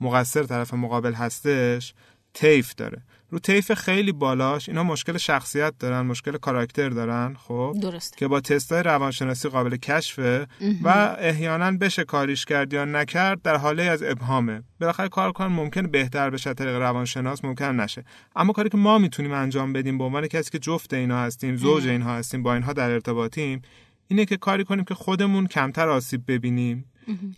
مقصر 0.00 0.42
طرف 0.42 0.74
مقابل 0.74 1.12
هستش 1.12 1.94
تیف 2.34 2.74
داره. 2.74 3.02
رو 3.32 3.38
طیف 3.38 3.72
خیلی 3.72 4.12
بالاش 4.12 4.68
اینا 4.68 4.84
مشکل 4.84 5.16
شخصیت 5.16 5.74
دارن 5.78 6.00
مشکل 6.00 6.36
کاراکتر 6.36 6.88
دارن 6.88 7.36
خب؟ 7.38 7.76
درست. 7.82 8.16
که 8.16 8.28
با 8.28 8.40
تستای 8.40 8.82
روانشناسی 8.82 9.48
قابل 9.48 9.76
کشفه 9.76 10.46
و 10.82 11.16
احیانا 11.18 11.70
بشه 11.70 12.04
کاریش 12.04 12.44
کرد 12.44 12.72
یا 12.72 12.84
نکرد 12.84 13.42
در 13.42 13.56
حاله 13.56 13.82
از 13.82 14.02
ابهامه. 14.02 14.62
بالاخره 14.80 15.08
کار 15.08 15.32
کن 15.32 15.46
ممکن 15.46 15.86
بهتر 15.86 16.30
بشه 16.30 16.54
طریق 16.54 16.76
روانشناس 16.76 17.44
ممکن 17.44 17.80
نشه. 17.80 18.04
اما 18.36 18.52
کاری 18.52 18.68
که 18.68 18.76
ما 18.76 18.98
می‌تونیم 18.98 19.32
انجام 19.32 19.72
بدیم 19.72 19.98
به 19.98 20.04
عنوان 20.04 20.26
کسی 20.26 20.50
که 20.50 20.58
جفت 20.58 20.94
اینا 20.94 21.18
هستیم 21.18 21.56
زوج 21.56 21.88
اینها 21.88 22.14
هستیم 22.14 22.42
با 22.42 22.54
اینها 22.54 22.72
در 22.72 22.90
ارتباطیم 22.90 23.62
اینه 24.08 24.24
که 24.24 24.36
کاری 24.36 24.64
کنیم 24.64 24.84
که 24.84 24.94
خودمون 24.94 25.46
کمتر 25.46 25.88
آسیب 25.88 26.22
ببینیم 26.28 26.84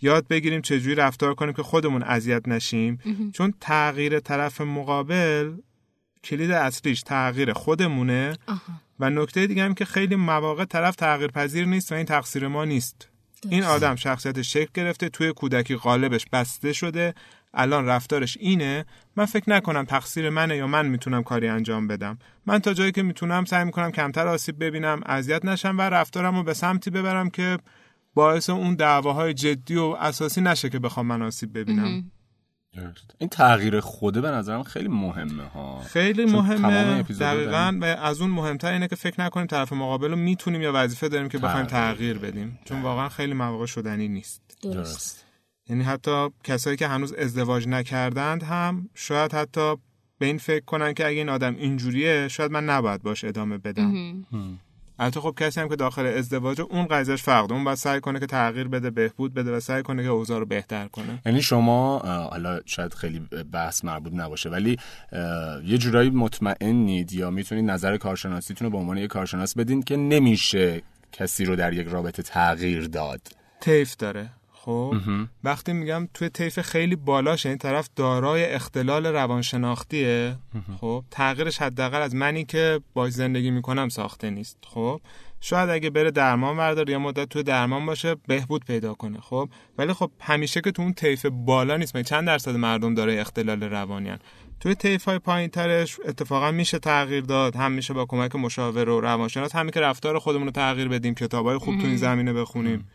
یاد 0.02 0.28
بگیریم 0.28 0.60
چجوری 0.60 0.94
رفتار 0.94 1.34
کنیم 1.34 1.54
که 1.54 1.62
خودمون 1.62 2.02
اذیت 2.02 2.48
نشیم. 2.48 2.98
چون 3.32 3.54
تغییر 3.60 4.20
طرف 4.20 4.60
مقابل 4.60 5.52
کلید 6.24 6.50
اصلیش 6.50 7.02
تغییر 7.02 7.52
خودمونه. 7.52 8.36
و 9.00 9.10
نکته 9.10 9.46
دیگه 9.46 9.64
هم 9.64 9.74
که 9.74 9.84
خیلی 9.84 10.16
مواقع 10.16 10.64
طرف 10.64 10.96
تغییر 10.96 11.30
پذیر 11.30 11.66
نیست 11.66 11.92
و 11.92 11.94
این 11.94 12.06
تقصیر 12.06 12.48
ما 12.48 12.64
نیست. 12.64 13.08
این 13.48 13.62
آدم 13.64 13.94
شخصیت 13.94 14.42
شکل 14.42 14.70
گرفته 14.74 15.08
توی 15.08 15.32
کودکی 15.32 15.76
غالبش 15.76 16.26
بسته 16.32 16.72
شده. 16.72 17.14
الان 17.54 17.86
رفتارش 17.86 18.36
اینه. 18.40 18.84
من 19.16 19.24
فکر 19.24 19.50
نکنم 19.50 19.84
تقصیر 19.84 20.30
منه 20.30 20.56
یا 20.56 20.66
من 20.66 20.86
می‌تونم 20.86 21.22
کاری 21.22 21.48
انجام 21.48 21.86
بدم. 21.86 22.18
من 22.46 22.58
تا 22.58 22.74
جایی 22.74 22.92
که 22.92 23.02
می‌تونم 23.02 23.44
سعی 23.44 23.64
می‌کنم 23.64 23.90
کمتر 23.90 24.26
آسیب 24.28 24.64
ببینم 24.64 25.00
اذیت 25.06 25.44
نشم 25.44 25.78
و 25.78 25.82
رفتارم 25.82 26.36
رو 26.36 26.42
به 26.42 26.54
سمتی 26.54 26.90
ببرم 26.90 27.30
که 27.30 27.58
باعث 28.14 28.50
اون 28.50 28.74
دعواهای 28.74 29.34
جدی 29.34 29.76
و 29.76 29.96
اساسی 30.00 30.40
نشه 30.40 30.70
که 30.70 30.78
بخوام 30.78 31.06
من 31.06 31.22
آسیب 31.22 31.58
ببینم. 31.58 32.10
این 33.18 33.28
تغییر 33.28 33.80
خوده 33.80 34.20
به 34.20 34.30
نظرم 34.30 34.62
خیلی 34.62 34.88
مهمه 34.88 35.44
ها. 35.44 35.80
خیلی 35.80 36.24
مهمه. 36.24 37.02
دقیقا 37.02 37.78
و 37.80 37.84
از 37.84 38.20
اون 38.20 38.30
مهمتر 38.30 38.72
اینه 38.72 38.88
که 38.88 38.96
فکر 38.96 39.20
نکنیم 39.20 39.46
طرف 39.46 39.72
مقابل 39.72 40.10
رو 40.10 40.16
می‌تونیم 40.16 40.62
یا 40.62 40.72
وظیفه 40.74 41.08
داریم 41.08 41.28
که 41.28 41.38
بخوایم 41.38 41.66
تغییر 41.66 42.18
بدیم. 42.18 42.58
چون 42.64 42.82
واقعا 42.82 43.08
خیلی 43.08 43.34
مواقع 43.34 43.66
شدنی 43.66 44.08
نیست. 44.08 44.42
درست. 44.62 45.24
یعنی 45.68 45.82
حتی 45.82 46.28
کسایی 46.44 46.76
که 46.76 46.88
هنوز 46.88 47.12
ازدواج 47.12 47.68
نکردند 47.68 48.42
هم 48.42 48.88
شاید 48.94 49.34
حتی 49.34 49.74
به 50.18 50.26
این 50.26 50.38
فکر 50.38 50.64
کنن 50.64 50.94
که 50.94 51.06
اگه 51.06 51.18
این 51.18 51.28
آدم 51.28 51.56
اینجوریه 51.56 52.28
شاید 52.28 52.50
من 52.50 52.64
نباید 52.64 53.02
باش 53.02 53.24
ادامه 53.24 53.58
بدم. 53.58 54.24
البته 54.98 55.20
خب 55.20 55.34
کسی 55.40 55.60
هم 55.60 55.68
که 55.68 55.76
داخل 55.76 56.06
ازدواج 56.06 56.60
اون 56.60 56.86
قضیهش 56.86 57.22
فرق 57.22 57.52
اون 57.52 57.64
باید 57.64 57.76
سعی 57.76 58.00
کنه 58.00 58.20
که 58.20 58.26
تغییر 58.26 58.68
بده 58.68 58.90
بهبود 58.90 59.34
بده 59.34 59.56
و 59.56 59.60
سعی 59.60 59.82
کنه 59.82 60.02
که 60.02 60.08
اوضاع 60.08 60.38
رو 60.38 60.46
بهتر 60.46 60.88
کنه. 60.88 61.18
یعنی 61.26 61.42
شما 61.42 61.98
حالا 62.30 62.60
شاید 62.66 62.94
خیلی 62.94 63.18
بحث 63.52 63.84
مربوط 63.84 64.12
نباشه 64.14 64.50
ولی 64.50 64.78
یه 65.64 65.78
جورایی 65.78 66.10
مطمئنید 66.10 67.12
یا 67.12 67.30
می‌تونید 67.30 67.70
نظر 67.70 67.96
کارشناسیتون 67.96 68.66
رو 68.66 68.70
به 68.70 68.78
عنوان 68.78 68.96
یه 68.98 69.06
کارشناس 69.06 69.56
بدین 69.56 69.82
که 69.82 69.96
نمیشه 69.96 70.82
کسی 71.12 71.44
رو 71.44 71.56
در 71.56 71.72
یک 71.72 71.88
رابطه 71.88 72.22
تغییر 72.22 72.86
داد. 72.86 73.20
تیف 73.60 73.96
داره. 73.96 74.30
خب 74.64 74.94
وقتی 75.44 75.72
میگم 75.72 76.08
توی 76.14 76.28
طیف 76.28 76.60
خیلی 76.60 76.96
بالاش 76.96 77.46
این 77.46 77.58
طرف 77.58 77.88
دارای 77.96 78.44
اختلال 78.44 79.06
روانشناختیه 79.06 80.36
خب 80.80 81.04
تغییرش 81.10 81.62
حداقل 81.62 82.02
از 82.02 82.14
منی 82.14 82.44
که 82.44 82.80
باش 82.94 83.12
زندگی 83.12 83.50
می‌کنم 83.50 83.88
ساخته 83.88 84.30
نیست 84.30 84.58
خب. 84.66 85.00
شاید 85.40 85.70
اگه 85.70 85.90
بره 85.90 86.10
درمان 86.10 86.56
برداره 86.56 86.92
یا 86.92 86.98
مدت 86.98 87.28
توی 87.28 87.42
درمان 87.42 87.86
باشه 87.86 88.16
بهبود 88.26 88.64
پیدا 88.64 88.94
کنه 88.94 89.20
خب. 89.20 89.48
ولی 89.78 89.92
خب 89.92 90.10
همیشه 90.20 90.60
که 90.60 90.70
تو 90.70 90.82
اون 90.82 90.92
طیف 90.92 91.26
بالا 91.26 91.76
نیست 91.76 92.02
چند 92.02 92.26
درصد 92.26 92.56
مردم 92.56 92.94
داره 92.94 93.20
اختلال 93.20 93.62
روانیان 93.62 94.18
توی 94.60 94.74
طیف 94.74 95.04
های 95.04 95.18
پایین 95.18 95.48
ترش 95.50 96.00
اتفاقا 96.04 96.50
میشه 96.50 96.78
تغییر 96.78 97.24
داد 97.24 97.56
هم 97.56 97.72
میشه 97.72 97.94
با 97.94 98.04
کمک 98.06 98.36
مشاور 98.36 98.88
و 98.88 99.00
روانشناس 99.00 99.54
همین 99.54 99.70
که 99.70 99.80
رفتار 99.80 100.18
خودمون 100.18 100.46
رو 100.46 100.52
تغییر 100.52 100.88
بدیم 100.88 101.14
کتابای 101.14 101.58
خوب 101.58 101.78
تو 101.80 101.86
این 101.86 101.96
زمینه 101.96 102.32
بخونیم. 102.32 102.88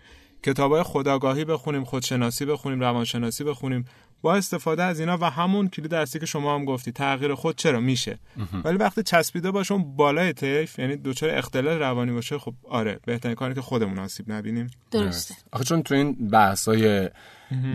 کتابای 0.44 0.84
خداگاهی 0.84 1.46
بخونیم 1.46 1.84
خودشناسی 1.84 2.46
بخونیم 2.46 2.80
روانشناسی 2.80 3.44
بخونیم. 3.44 3.86
با 4.22 4.36
استفاده 4.36 4.84
از 4.84 5.00
اینا 5.00 5.18
و 5.22 5.24
همون 5.24 5.68
کلید 5.68 5.92
درسی 5.92 6.20
که 6.20 6.26
شما 6.26 6.56
هم 6.56 6.66
گفتی 6.66 6.92
تغییر 6.92 7.36
خود 7.36 7.56
چرا؟ 7.56 7.80
میشه. 7.80 8.20
ولی 8.64 8.78
وقتی 8.78 9.04
چسبیده 9.04 9.52
باشه 9.52 9.74
اون 9.74 9.96
بالای 9.96 10.34
طیف 10.34 10.80
یعنی 10.80 10.96
دچار 10.96 11.30
اختلال 11.30 11.80
روانی 11.80 12.12
باشه 12.12 12.40
خب 12.40 12.54
آره 12.70 13.00
بهترین 13.06 13.36
کاری 13.36 13.54
که 13.54 13.62
خودمون 13.62 14.00
آسیب 14.00 14.32
نبینیم. 14.32 14.72
درسته. 14.92 15.36
آخه 15.52 15.64
چون 15.64 15.84
تو 15.84 15.96
این 15.96 16.28
بحثای 16.28 17.10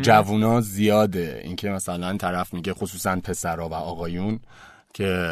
جوونا 0.02 0.60
زیاده. 0.60 1.40
اینکه 1.44 1.70
مثلا 1.70 2.16
طرف 2.16 2.54
میگه 2.54 2.74
خصوصا 2.74 3.16
پسرا 3.16 3.68
و 3.68 3.74
آقایون 3.74 4.40
که 4.94 5.28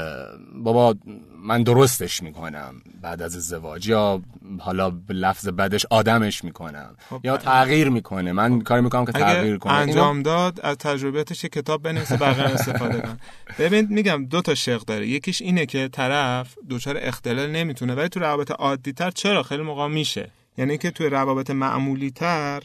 بابا 0.55 0.95
من 1.43 1.63
درستش 1.63 2.23
می‌کنم 2.23 2.75
بعد 3.03 3.23
از 3.23 3.37
ازدواج 3.37 3.89
یا 3.89 4.23
حالا 4.59 4.91
به 4.91 5.15
لفظ 5.15 5.49
بدش 5.49 5.87
آدمش 5.91 6.45
می‌کنم 6.45 6.97
خب 7.11 7.21
یا 7.25 7.37
تغییر 7.37 7.89
می‌کنه. 7.89 8.33
من 8.33 8.61
کار 8.61 8.81
می‌کنم 8.81 9.05
که 9.05 9.13
تغییر 9.13 9.59
کنه. 9.59 9.73
انجام 9.73 10.23
داد 10.23 10.61
از 10.61 10.77
تجربیاتش 10.77 11.45
کتاب 11.45 11.83
بنویسه 11.83 12.17
بقیه 12.17 12.45
استفاده 12.45 13.01
کن. 13.01 13.19
ببین 13.59 13.87
میگم 13.91 14.25
دو 14.25 14.43
تا 14.43 14.55
شق 14.55 14.81
داره. 14.85 15.07
یکیش 15.07 15.43
اینه 15.43 15.67
که 15.67 15.89
طرف 15.89 16.55
دچار 16.71 16.97
اختلال 17.01 17.51
نمی‌تونه 17.51 17.95
ولی 17.95 18.09
تو 18.09 18.21
روابط 18.21 18.51
عادی 18.51 18.93
تر 18.93 19.11
چرا؟ 19.11 19.43
خیلی 19.43 19.63
موقع 19.63 19.89
میشه. 19.89 20.31
یعنی 20.59 20.79
که 20.79 20.91
توی 20.91 21.07
روابط 21.07 21.51
معمولی 21.51 22.11
تر 22.11 22.63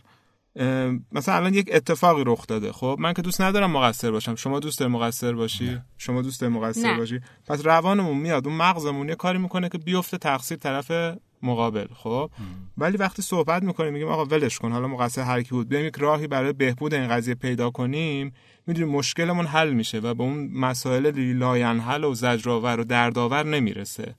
مثلا 1.11 1.35
الان 1.35 1.53
یک 1.53 1.69
اتفاقی 1.73 2.23
رخ 2.25 2.47
داده. 2.47 2.71
خب 2.71 2.97
من 2.99 3.13
که 3.13 3.21
دوست 3.21 3.41
ندارم 3.41 3.71
مقصر 3.71 4.11
باشم. 4.11 4.35
شما 4.35 4.59
دوست 4.59 4.79
داری 4.79 4.91
مقصر 4.91 5.33
باشی؟ 5.33 5.81
شما 5.97 6.21
دوست 6.21 6.41
داری 6.41 6.53
مقصر 6.53 6.97
باشی؟ 6.97 7.19
پس 7.47 7.65
روانمون 7.65 8.17
میاد. 8.17 8.47
اون 8.47 8.57
مغزمون 8.57 9.09
یه 9.09 9.15
کاری 9.15 9.37
می‌کنه 9.37 9.69
که 9.69 9.77
بیفته 9.77 10.17
تقصیر 10.17 10.57
طرف 10.57 10.91
مقابل. 11.43 11.85
خب؟ 11.93 12.29
ولی 12.77 12.97
وقتی 12.97 13.21
صحبت 13.21 13.63
می‌کنیم 13.63 13.93
میگیم 13.93 14.07
آقا 14.07 14.25
ولش 14.25 14.57
کن. 14.57 14.71
حالا 14.71 14.87
مقصر 14.87 15.21
هر 15.21 15.41
کی 15.41 15.49
بود. 15.49 15.69
بیایم 15.69 15.85
یک 15.85 15.95
راهی 15.97 16.27
برای 16.27 16.53
بهبود 16.53 16.93
این 16.93 17.07
قضیه 17.07 17.35
پیدا 17.35 17.69
کنیم. 17.69 18.33
می‌دونیم 18.67 18.95
مشکلمون 18.95 19.45
حل 19.45 19.73
میشه 19.73 19.99
و 19.99 20.13
به 20.13 20.23
اون 20.23 20.49
مسائل 20.53 21.33
لاینحل 21.33 22.03
و 22.03 22.13
زجرآور 22.13 22.79
و 22.79 22.83
دردآور 22.83 23.45
نمی‌رسه. 23.45 24.15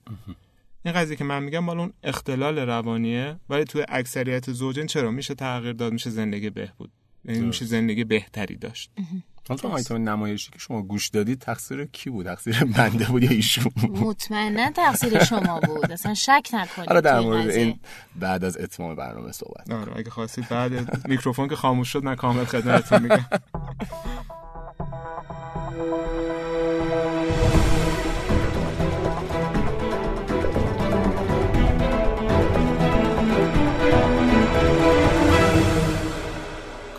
این 0.85 0.93
قضیه 0.93 1.15
که 1.15 1.23
من 1.23 1.43
میگم 1.43 1.59
مال 1.59 1.79
اون 1.79 1.93
اختلال 2.03 2.59
روانیه 2.59 3.39
ولی 3.49 3.63
توی 3.63 3.85
اکثریت 3.89 4.51
زوجین 4.51 4.87
چرا 4.87 5.11
میشه 5.11 5.35
تغییر 5.35 5.73
داد؟ 5.73 5.93
میشه 5.93 6.09
زندگی 6.09 6.49
بهبود. 6.49 6.91
یعنی 7.25 7.41
میشه 7.41 7.65
زندگی 7.65 8.03
بهتری 8.03 8.55
داشت. 8.55 8.91
تو 9.57 9.67
آیتم 9.67 10.09
نمایشی 10.09 10.51
که 10.51 10.59
شما 10.59 10.81
گوش 10.81 11.09
دادید 11.09 11.39
تقصیر 11.39 11.85
کی 11.85 12.09
بود؟ 12.09 12.25
تقصیر 12.25 12.63
بنده 12.63 13.05
بود 13.05 13.23
یا 13.23 13.29
ایشون 13.29 13.71
مطمئنا 13.89 14.71
تقصیر 14.71 15.23
شما 15.23 15.59
بود. 15.59 15.91
اصلا 15.91 16.13
شک 16.13 16.49
نکنید 16.53 16.87
حالا 16.87 17.01
در 17.01 17.19
مورد 17.19 17.49
این 17.49 17.79
بعد 18.15 18.43
از 18.43 18.57
اتمام 18.57 18.95
برنامه 18.95 19.31
صحبت 19.31 19.71
آره 19.71 19.97
اگه 19.97 20.09
خواستید 20.09 20.49
بعد 20.49 21.07
میکروفون 21.07 21.47
که 21.47 21.55
خاموش 21.55 21.89
شد 21.91 22.03
من 22.03 22.15
کامل 22.15 22.45
خدمتتون 22.45 23.01
میگم. 23.01 23.25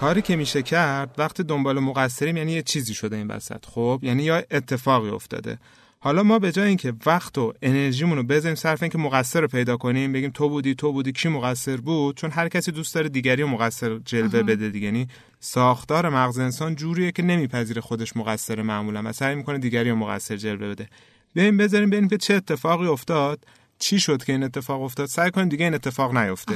کاری 0.00 0.22
که 0.22 0.36
میشه 0.36 0.62
کرد 0.62 1.14
وقتی 1.18 1.42
دنبال 1.42 1.78
مقصریم 1.78 2.36
یعنی 2.36 2.52
یه 2.52 2.62
چیزی 2.62 2.94
شده 2.94 3.16
این 3.16 3.26
وسط 3.28 3.66
خب؟ 3.66 4.00
یعنی 4.02 4.22
یا 4.22 4.42
اتفاقی 4.50 5.08
افتاده. 5.08 5.58
حالا 5.98 6.22
ما 6.22 6.38
به 6.38 6.52
جای 6.52 6.68
اینکه 6.68 6.92
وقت 7.06 7.38
و 7.38 7.52
انرژیمون 7.62 8.16
رو 8.16 8.22
بذاریم 8.22 8.54
صرف 8.54 8.82
اینکه 8.82 8.98
مقصر 8.98 9.40
رو 9.40 9.48
پیدا 9.48 9.76
کنیم 9.76 10.12
بگیم 10.12 10.30
تو 10.30 10.48
بودی 10.48 10.74
تو 10.74 10.92
بودی 10.92 11.12
کی 11.12 11.28
مقصر 11.28 11.76
بود؟ 11.76 12.16
چون 12.16 12.30
هر 12.30 12.48
کسی 12.48 12.72
دوست 12.72 12.94
داره 12.94 13.08
دیگری 13.08 13.42
رو 13.42 13.48
مقصر 13.48 13.98
جلوه 13.98 14.42
بده 14.42 14.68
دیگه 14.68 14.86
یعنی 14.86 15.08
ساختار 15.40 16.08
مغز 16.08 16.38
انسان 16.38 16.74
جوریه 16.74 17.12
که 17.12 17.22
نمیپذیره 17.22 17.80
خودش 17.80 18.16
مقصر 18.16 18.62
معمولا 18.62 19.02
و 19.04 19.12
سعی 19.12 19.34
می‌کنه 19.34 19.58
دیگری 19.58 19.90
رو 19.90 19.96
مقصر 19.96 20.36
جلوه 20.36 20.68
بده. 20.68 20.88
بیایم 21.34 21.56
بذاریم 21.56 21.90
ببینیم 21.90 22.08
که 22.08 22.18
چه 22.18 22.34
اتفاقی 22.34 22.86
افتاد. 22.86 23.46
چی 23.80 24.00
شد 24.00 24.24
که 24.24 24.32
این 24.32 24.42
اتفاق 24.42 24.82
افتاد؟ 24.82 25.06
سعی 25.06 25.30
کنیم 25.30 25.48
دیگه 25.48 25.64
این 25.64 25.74
اتفاق 25.74 26.16
نیفته. 26.16 26.54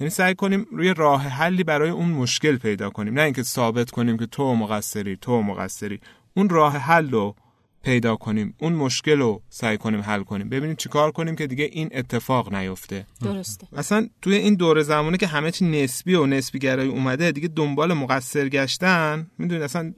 یعنی 0.00 0.10
سعی 0.10 0.34
کنیم 0.34 0.66
روی 0.70 0.94
راه 0.94 1.22
حلی 1.22 1.64
برای 1.64 1.90
اون 1.90 2.08
مشکل 2.08 2.56
پیدا 2.56 2.90
کنیم. 2.90 3.14
نه 3.14 3.22
اینکه 3.22 3.42
ثابت 3.42 3.90
کنیم 3.90 4.16
که 4.16 4.26
تو 4.26 4.54
مقصری 4.54 5.16
تو 5.20 5.42
مقصری. 5.42 6.00
اون 6.34 6.48
راه 6.48 6.76
حل 6.76 7.10
رو 7.10 7.36
پیدا 7.82 8.16
کنیم 8.16 8.54
اون 8.58 8.72
مشکل 8.72 9.18
رو 9.18 9.42
سعی 9.48 9.78
کنیم 9.78 10.00
حل 10.00 10.22
کنیم. 10.22 10.48
ببینیم 10.48 10.76
چیکار 10.76 11.10
کنیم 11.10 11.36
که 11.36 11.46
دیگه 11.46 11.64
این 11.64 11.88
اتفاق 11.92 12.54
نیفته. 12.54 13.06
درسته. 13.22 13.66
اصلا 13.76 14.08
توی 14.22 14.34
این 14.34 14.54
دوره 14.54 14.82
زمانی 14.82 15.18
که 15.18 15.26
همه 15.26 15.50
چی 15.50 15.64
نسبی 15.64 16.14
و 16.14 16.26
نسبی 16.26 16.58
گرایی 16.58 16.90
اومده 16.90 17.32
دیگه 17.32 17.48
دنبال 17.48 17.94
مقصر 17.94 18.48
گشتن 18.48 19.26
می‌دونید 19.38 19.62
اصلا 19.62 19.94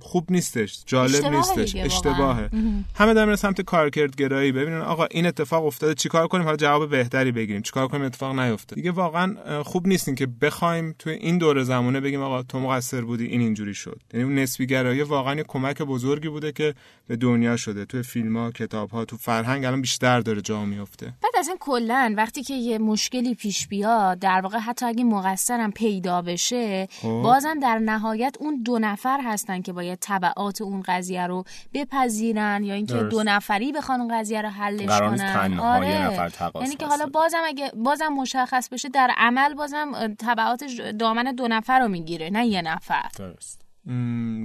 خوب 0.00 0.26
نیستش 0.32 0.82
جالب 0.86 1.26
نیستش. 1.26 1.76
اشتباهه. 1.76 2.50
همه 2.94 3.14
دارن 3.14 3.36
سمت 3.36 3.60
کارکردگرایی 3.60 4.52
ببینن 4.52 4.80
آقا 4.80 5.04
این 5.04 5.26
اتفاق 5.26 5.66
افتاده 5.66 5.94
چیکار 5.94 6.28
کنیم؟ 6.28 6.44
حالا 6.44 6.56
جواب 6.56 6.90
بهتری 6.90 7.32
بگیریم. 7.32 7.62
چیکار 7.62 7.88
کنیم؟ 7.88 8.04
اتفاق 8.04 8.38
نیفته. 8.38 8.76
دیگه 8.76 8.90
واقعا 8.90 9.62
خوب 9.62 9.88
نیستین 9.88 10.14
که 10.14 10.26
بخوایم 10.26 10.94
توی 10.98 11.12
این 11.12 11.38
دوره 11.38 11.62
زمانه 11.62 12.00
بگیم 12.00 12.22
آقا 12.22 12.42
تو 12.42 12.60
مقصر 12.60 13.00
بودی 13.00 13.26
این 13.26 13.40
اینجوری 13.40 13.74
شد. 13.74 14.00
یعنی 14.14 14.24
اون 14.24 14.34
نسبی 14.34 14.66
گرایی 14.66 15.02
واقعا 15.02 15.34
یه 15.34 15.44
کمک 15.48 15.82
بزرگی 15.82 16.28
بوده 16.28 16.52
که 16.52 16.74
به 17.06 17.16
دنیا 17.16 17.56
شده. 17.56 17.84
توی 17.84 18.02
فیلم 18.02 18.36
ها 18.36 18.50
کتاب 18.50 18.90
ها 18.90 19.04
تو 19.04 19.16
فرهنگ 19.16 19.64
الان 19.64 19.80
بیشتر 19.80 20.20
داره 20.20 20.40
جا 20.40 20.64
میفته 20.64 21.06
بعد 21.06 21.32
از 21.38 21.48
این 21.48 21.56
کلا 21.60 22.14
وقتی 22.16 22.42
که 22.42 22.54
یه 22.54 22.78
مشکلی 22.78 23.34
پیش 23.34 23.68
بیاد 23.68 24.18
در 24.18 24.40
واقع 24.40 24.58
حتی 24.58 24.86
اگه 24.86 25.04
مقصرم 25.04 25.72
پیدا 25.72 26.22
بشه 26.22 26.88
خب. 26.90 27.08
بازم 27.08 27.58
در 27.62 27.78
نهایت 27.78 28.36
اون 28.40 28.62
دو 28.62 28.78
نفر 28.78 29.20
هستن 29.24 29.62
که 29.62 29.69
باید 29.72 29.98
تبعات 30.00 30.60
اون 30.62 30.82
قضیه 30.86 31.26
رو 31.26 31.44
بپذیرن 31.74 32.64
یا 32.64 32.74
اینکه 32.74 32.94
دو 32.94 33.22
نفری 33.22 33.72
بخوان 33.72 34.00
اون 34.00 34.20
قضیه 34.20 34.42
رو 34.42 34.48
حلش 34.48 34.98
کنن. 35.00 35.58
آره. 35.60 36.30
یعنی 36.60 36.76
که 36.76 36.86
حالا 36.86 37.06
بازم 37.06 37.42
اگه 37.44 37.70
بازم 37.76 38.08
مشخص 38.08 38.68
بشه 38.68 38.88
در 38.88 39.10
عمل 39.16 39.54
بازم 39.54 40.14
تبعات 40.18 40.64
دامن 40.98 41.34
دو 41.34 41.48
نفر 41.48 41.80
رو 41.80 41.88
می‌گیره 41.88 42.30
نه 42.30 42.46
یه 42.46 42.62
نفر. 42.62 43.08
درست. 43.18 43.69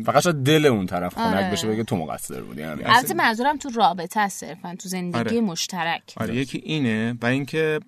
فقط 0.06 0.24
شاید 0.24 0.36
دل 0.36 0.66
اون 0.66 0.86
طرف 0.86 1.16
خنک 1.16 1.36
آره. 1.36 1.52
بشه 1.52 1.68
بگه 1.68 1.84
تو 1.84 1.96
مقصر 1.96 2.42
بودی 2.42 2.62
یعنی 2.62 2.84
البته 2.84 3.14
منظورم 3.14 3.58
تو 3.58 3.70
رابطه 3.70 4.20
است 4.20 4.40
صرفا 4.40 4.76
تو 4.80 4.90
زندگی 4.90 5.20
آره. 5.20 5.42
مشترک. 5.42 6.02
آره 6.18 6.36
یکی 6.36 6.58
اینه 6.58 7.16
و 7.22 7.26
اینکه 7.26 7.80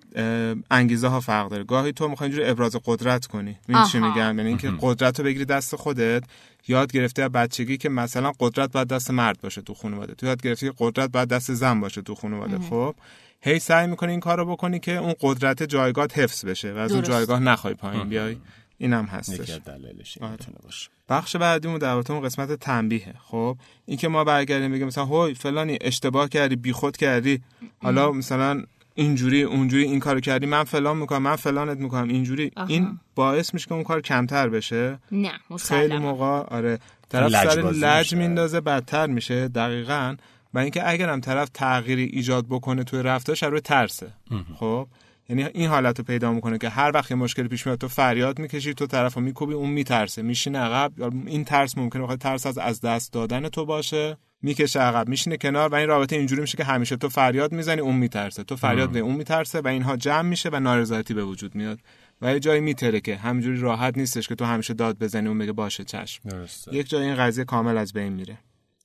انگیزه 0.70 1.08
ها 1.08 1.20
فرق 1.20 1.48
داره. 1.48 1.64
گاهی 1.64 1.92
تو 1.92 2.08
می‌خوای 2.08 2.30
اینجوری 2.30 2.50
ابراز 2.50 2.76
قدرت 2.84 3.26
کنی. 3.26 3.58
این 3.68 3.84
چی 3.84 3.98
میگم؟ 3.98 4.38
یعنی 4.38 4.48
اینکه 4.48 4.72
قدرت 4.80 5.18
رو 5.18 5.24
بگیری 5.24 5.44
دست 5.44 5.76
خودت 5.76 6.22
یاد 6.68 6.92
گرفته 6.92 7.22
از 7.22 7.32
بچگی 7.32 7.76
که 7.76 7.88
مثلا 7.88 8.32
قدرت 8.40 8.72
باید 8.72 8.88
دست 8.88 9.10
مرد 9.10 9.40
باشه 9.40 9.62
تو 9.62 9.74
خانواده. 9.74 10.14
تو 10.14 10.26
یاد 10.26 10.42
گرفتی 10.42 10.72
قدرت 10.78 11.10
باید 11.10 11.28
دست 11.28 11.54
زن 11.54 11.80
باشه 11.80 12.02
تو 12.02 12.14
خانواده 12.14 12.58
خب؟ 12.58 12.94
هی 13.40 13.58
سعی 13.58 13.86
می‌کنی 13.86 14.10
این 14.10 14.20
کار 14.20 14.38
رو 14.38 14.46
بکنی 14.46 14.78
که 14.78 14.96
اون 14.96 15.14
قدرت 15.20 15.62
جایگاه 15.62 16.06
حفظ 16.14 16.44
بشه 16.44 16.72
و 16.72 16.76
از 16.76 16.92
اون 16.92 17.02
جایگاه 17.02 17.40
نخوای 17.40 17.74
پایین 17.74 18.08
بیای. 18.08 18.36
اینم 18.78 19.04
هستش. 19.04 19.50
آره. 20.20 20.36
بخش 21.08 21.36
بعدیمون 21.36 21.78
در 21.78 21.90
اون 21.90 22.20
قسمت 22.20 22.52
تنبیه 22.52 23.14
خب؟ 23.24 23.56
این 23.86 23.96
که 23.96 24.08
ما 24.08 24.24
برگردیم 24.24 24.72
بگیم 24.72 24.86
مثلا 24.86 25.04
هوی 25.04 25.34
فلانی 25.34 25.78
اشتباه 25.80 26.28
کردی 26.28 26.56
بیخود 26.56 26.96
کردی. 26.96 27.42
حالا 27.82 28.12
مثلا 28.12 28.62
اینجوری 28.94 29.42
اونجوری 29.42 29.84
این 29.84 30.00
کارو 30.00 30.20
کردی 30.20 30.46
من 30.46 30.64
فلان 30.64 30.96
می‌کنم 30.96 31.22
من 31.22 31.36
فلانت 31.36 31.78
می‌کنم. 31.78 32.08
اینجوری 32.08 32.50
این 32.68 33.00
باعث 33.14 33.54
میشه 33.54 33.66
که 33.66 33.74
اون 33.74 33.84
کار 33.84 34.00
کمتر 34.00 34.48
بشه. 34.48 34.98
نه 35.12 35.32
خیلی 35.58 35.98
موقع 35.98 36.26
آره 36.26 36.78
طرف 37.08 37.32
سر 37.32 37.60
لج 37.60 38.14
میندازه 38.14 38.60
بدتر 38.60 39.06
میشه 39.06 39.48
دقیقا. 39.48 40.16
و 40.54 40.58
اینکه 40.58 40.88
اگرم 40.88 41.20
طرف 41.20 41.48
تغییری 41.54 42.04
ایجاد 42.04 42.46
بکنه 42.46 42.84
توی 42.84 43.02
رفتارش 43.02 43.42
روی 43.42 43.60
ترسه. 43.60 44.12
خب؟ 44.54 44.88
یعنی 45.28 45.44
این 45.44 45.68
حالت 45.68 45.98
رو 45.98 46.04
پیدا 46.04 46.32
می‌کنه 46.32 46.58
که 46.58 46.68
هر 46.68 46.90
وقت 46.94 47.10
یه 47.10 47.16
مشکل 47.16 47.48
پیش 47.48 47.66
میاد 47.66 47.78
تو 47.78 47.88
فریاد 47.88 48.38
می‌کشی 48.38 48.74
تو 48.74 48.86
طرف 48.86 49.14
رو 49.14 49.22
میکوبی 49.22 49.54
اون 49.54 49.70
میترسه. 49.70 50.22
میشینه 50.22 50.58
عقب. 50.58 50.92
این 51.26 51.44
ترس 51.44 51.78
ممکنه 51.78 52.02
بخواد 52.02 52.18
ترس 52.18 52.46
از 52.46 52.58
از 52.58 52.80
دست 52.80 53.12
دادن 53.12 53.48
تو 53.48 53.64
باشه. 53.64 54.16
می‌کشه 54.42 54.80
عقب. 54.80 55.08
میشینه 55.08 55.36
کنار 55.36 55.68
و 55.68 55.74
این 55.74 55.88
رابطه 55.88 56.16
اینجوری 56.16 56.40
میشه 56.40 56.56
که 56.56 56.64
همیشه 56.64 56.96
تو 56.96 57.08
فریاد 57.08 57.52
می‌زنی 57.52 57.80
اون 57.80 57.96
میترسه. 57.96 58.44
تو 58.44 58.56
فریاد 58.56 58.90
به 58.90 58.98
اون 58.98 59.14
میترسه 59.14 59.60
و 59.60 59.68
اینها 59.68 59.96
جمع 59.96 60.22
میشه 60.22 60.50
و 60.52 60.60
نارضایتی 60.60 61.14
به 61.14 61.24
وجود 61.24 61.54
میاد. 61.54 61.78
و 62.22 62.32
یه 62.32 62.40
جایی 62.40 62.60
میتره 62.60 63.00
که 63.00 63.16
همینجوری 63.16 63.60
راحت 63.60 63.98
نیستش 63.98 64.28
که 64.28 64.34
تو 64.34 64.44
همیشه 64.44 64.74
داد 64.74 64.98
بزنی 64.98 65.28
اون 65.28 65.38
بگه 65.38 65.52
باشه 65.52 65.84
چشم. 65.84 66.28
درسته. 66.28 66.74
یک 66.74 66.88
جای 66.88 67.02
این 67.02 67.16
قضیه 67.16 67.44
کامل 67.44 67.78
از 67.78 67.92
بین 67.92 68.12
میره. 68.12 68.38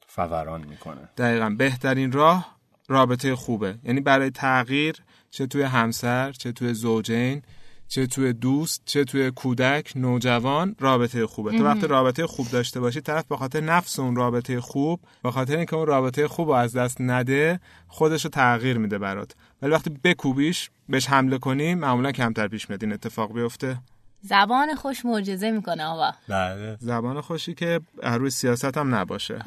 فوران 0.07 0.65
می‌کنه. 0.69 1.09
دقیقا. 1.17 1.49
بهترین 1.49 2.11
راه 2.11 2.57
رابطه 2.87 3.35
خوبه. 3.35 3.75
یعنی 3.83 4.01
برای 4.01 4.29
تغییر 4.29 4.95
چه 5.33 5.47
توی 5.47 5.61
همسر 5.61 6.31
چه 6.31 6.51
توی 6.51 6.73
زوجین 6.73 7.41
چه 7.87 8.07
توی 8.07 8.33
دوست 8.33 8.81
چه 8.85 9.03
توی 9.03 9.31
کودک 9.31 9.91
نوجوان 9.95 10.75
رابطه 10.79 11.27
خوبه. 11.27 11.57
تو 11.57 11.63
وقتی 11.63 11.87
رابطه 11.87 12.27
خوب 12.27 12.49
داشته 12.49 12.79
باشی 12.79 13.01
طرف 13.01 13.25
به 13.27 13.37
خاطر 13.37 13.61
نفس 13.61 13.99
اون 13.99 14.15
رابطه 14.15 14.61
خوب 14.61 14.99
به 15.23 15.31
خاطر 15.31 15.57
اینکه 15.57 15.75
اون 15.75 15.87
رابطه 15.87 16.27
خوب 16.27 16.47
رو 16.47 16.53
از 16.53 16.75
دست 16.75 16.97
نده 16.99 17.59
خودش 17.87 18.23
رو 18.23 18.29
تغییر 18.29 18.77
میده 18.77 18.97
برات. 18.97 19.31
ولی 19.61 19.71
وقتی 19.71 19.89
بکوبیش 20.03 20.69
بهش 20.89 21.07
حمله 21.07 21.37
کنی 21.37 21.75
معمولا 21.75 22.11
کمتر 22.11 22.47
پیش 22.47 22.69
میاد. 22.69 22.83
این 22.83 22.93
اتفاق 22.93 23.33
بیفته. 23.33 23.77
زبان 24.21 24.75
خوش 24.75 25.05
معجزه 25.05 25.51
می‌کنه 25.51 25.83
آقا. 25.83 26.11
بله. 26.27 26.77
زبان 26.79 27.21
خوشی 27.21 27.53
که 27.53 27.79
روی 28.03 28.29
سیاست 28.29 28.77
هم 28.77 28.95
نباشه. 28.95 29.39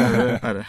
آره 0.00 0.40
آره. 0.42 0.66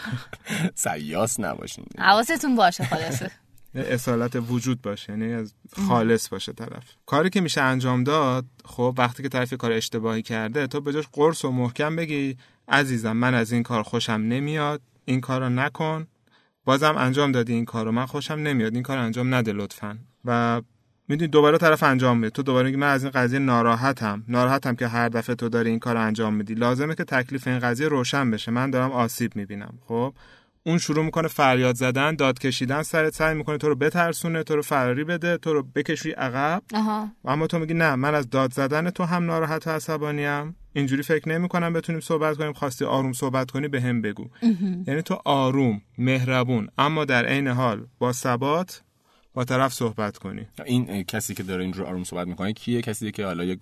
سیاس 0.76 1.40
نباشین. 1.40 1.86
حواستون 2.00 2.56
باشه 2.56 2.84
خلاصه 2.84 3.32
اصالت 3.76 4.36
وجود 4.50 4.82
باشه 4.82 5.14
یعنی 5.14 5.34
از 5.34 5.54
خالص 5.88 6.30
باشه 6.30 6.54
طرف. 6.54 6.84
کاری 7.06 7.30
که 7.30 7.42
میشه 7.42 7.62
انجام 7.62 8.04
داد 8.04 8.46
خب 8.66 8.96
وقتی 8.98 9.24
که 9.24 9.30
طرف 9.30 9.54
کار 9.54 9.72
اشتباهی 9.72 10.22
کرده 10.22 10.68
تو 10.68 10.82
به 10.82 10.94
جاش 10.94 11.06
قرص 11.14 11.46
و 11.46 11.52
محکم 11.52 11.96
بگی 11.96 12.38
عزیزم 12.68 13.18
من 13.18 13.34
از 13.34 13.52
این 13.52 13.64
کار 13.64 13.84
خوشم 13.84 14.12
نمیاد 14.12 14.82
این 15.06 15.22
کارو 15.22 15.50
نکن. 15.50 16.08
بازم 16.66 16.96
انجام 16.98 17.32
دادی 17.32 17.54
این 17.54 17.66
کارو 17.66 17.92
من 17.92 18.06
خوشم 18.06 18.34
نمیاد 18.34 18.74
این 18.74 18.84
کار 18.84 18.98
انجام 18.98 19.36
نده 19.36 19.54
لطفا. 19.54 19.98
و 20.26 20.62
می‌دونی 21.08 21.28
دوباره 21.28 21.58
طرف 21.58 21.84
انجام 21.84 22.18
میده. 22.18 22.30
تو 22.30 22.44
دوباره 22.44 22.66
میگی 22.66 22.78
من 22.78 22.88
از 22.92 23.04
این 23.04 23.12
قضیه 23.12 23.40
ناراحتم. 23.40 24.24
ناراحتم 24.28 24.76
که 24.76 24.88
هر 24.88 25.10
دفعه 25.10 25.36
تو 25.36 25.50
داری 25.50 25.70
این 25.70 25.80
کار 25.80 25.98
انجام 25.98 26.34
میدی. 26.34 26.56
لازمه 26.56 26.96
که 26.96 27.04
تکلیف 27.04 27.48
این 27.48 27.60
قضیه 27.60 27.88
روشن 27.88 28.32
بشه. 28.32 28.52
من 28.52 28.70
دارم 28.70 28.92
آسیب 28.92 29.36
می‌بینم 29.36 29.80
خب؟ 29.88 30.14
اون 30.68 30.78
شروع 30.78 31.06
می‌کنه 31.06 31.28
فریاد 31.28 31.76
زدن 31.76 32.16
داد 32.16 32.40
کشیدن 32.40 32.84
سرت 32.84 33.14
سعی 33.14 33.36
می‌کنه 33.36 33.58
تو 33.58 33.70
رو 33.70 33.76
بترسونه 33.76 34.44
تو 34.44 34.56
رو 34.56 34.62
فراری 34.62 35.04
بده 35.04 35.38
تو 35.38 35.54
رو 35.54 35.64
بکشی 35.76 36.12
عقب. 36.12 36.64
اما 37.26 37.48
تو 37.48 37.60
میگی 37.60 37.74
نه 37.74 37.96
من 37.96 38.16
از 38.16 38.30
داد 38.30 38.54
زدن 38.54 38.90
تو 38.90 39.04
هم 39.04 39.26
ناراحت 39.26 39.68
و 39.68 39.70
عصبانیم 39.70 40.56
اینجوری 40.74 41.04
فکر 41.04 41.30
نمی 41.30 41.48
کنم 41.48 41.74
بتونیم 41.74 42.02
صحبت 42.02 42.38
کنیم 42.38 42.54
خواستی 42.54 42.86
آروم 42.86 43.14
صحبت 43.14 43.52
کنی 43.52 43.68
به 43.68 43.82
هم 43.82 44.02
بگو 44.02 44.28
یعنی 44.88 45.02
تو 45.02 45.20
آروم 45.26 45.82
مهربون 45.98 46.68
اما 46.78 47.06
در 47.06 47.26
عین 47.26 47.48
حال 47.48 47.88
با 48.00 48.12
ثبات 48.14 48.82
با 49.36 49.44
طرف 49.44 49.74
صحبت 49.74 50.18
کنی. 50.18 50.48
این 50.66 51.04
کسی 51.04 51.34
که 51.34 51.44
داره 51.44 51.64
اینجور 51.64 51.86
آروم 51.86 52.04
صحبت 52.04 52.28
می‌کنه 52.28 52.54
کیه؟ 52.54 52.82
کسی 52.82 53.12
که 53.12 53.26
حالا 53.26 53.44
یک 53.44 53.60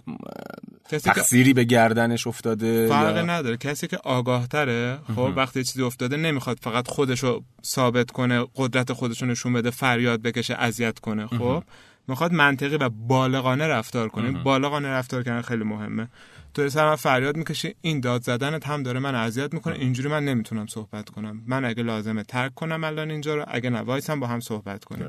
تقصیری 0.89 1.53
به 1.53 1.63
گردنش 1.63 2.27
افتاده 2.27 2.87
فرق 2.87 3.29
نداره. 3.29 3.57
کسی 3.57 3.87
که 3.87 3.97
آگاه 3.97 4.47
تره 4.47 4.99
خب 5.15 5.33
وقتی 5.35 5.63
چیزی 5.63 5.83
افتاده 5.83 6.17
نمی‌خواد 6.17 6.57
فقط 6.61 6.87
خودشو 6.87 7.43
ثابت 7.65 8.11
کنه 8.11 8.45
قدرت 8.55 8.93
خودشو 8.93 9.25
نشون 9.25 9.53
بده 9.53 9.69
فریاد 9.69 10.21
بکشه 10.21 10.53
اذیت 10.53 10.99
کنه 10.99 11.27
خب؟ 11.27 11.63
می‌خواد 12.07 12.33
منطقی 12.33 12.75
و 12.77 12.89
بالغانه 12.89 13.67
رفتار 13.67 14.09
کنه. 14.09 14.31
بالغانه 14.43 14.87
رفتار 14.87 15.23
کردن 15.23 15.41
خیلی 15.41 15.63
مهمه. 15.63 16.07
تو 16.53 16.69
سر 16.69 16.95
فریاد 16.95 17.37
می‌کشی 17.37 17.75
این 17.81 17.99
داد 17.99 18.23
زدنت 18.23 18.67
هم 18.67 18.83
داره 18.83 18.99
من 18.99 19.15
اذیت 19.15 19.53
می‌کنه. 19.53 19.75
اینجوری 19.75 20.09
من 20.09 20.25
نمی‌تونم 20.25 20.67
صحبت 20.67 21.09
کنم. 21.09 21.43
من 21.47 21.65
اگه 21.65 21.83
لازمه 21.83 22.23
ترک 22.23 22.53
کنم 22.53 22.83
الان 22.83 23.11
اینجا 23.11 23.35
رو 23.35 23.45
اگه 23.47 23.69
نه 23.69 24.01
هم 24.09 24.19
با 24.19 24.27
هم 24.27 24.39
صحبت 24.39 24.83
کنیم. 24.85 25.07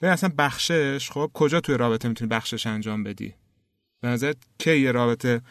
ببین 0.00 0.12
اصلا 0.12 0.30
بخشش 0.38 1.10
خب 1.10 1.30
کجا 1.34 1.60
توی 1.60 1.76
رابطه 1.76 2.08
می‌تونی 2.08 2.28
بخشش 2.28 2.66
انجام 2.66 3.02
بدی؟ 3.04 3.34
به 4.00 4.08
نظر 4.08 4.32
کی 4.58 4.76
یه 4.76 4.92
رابطه 4.92 5.42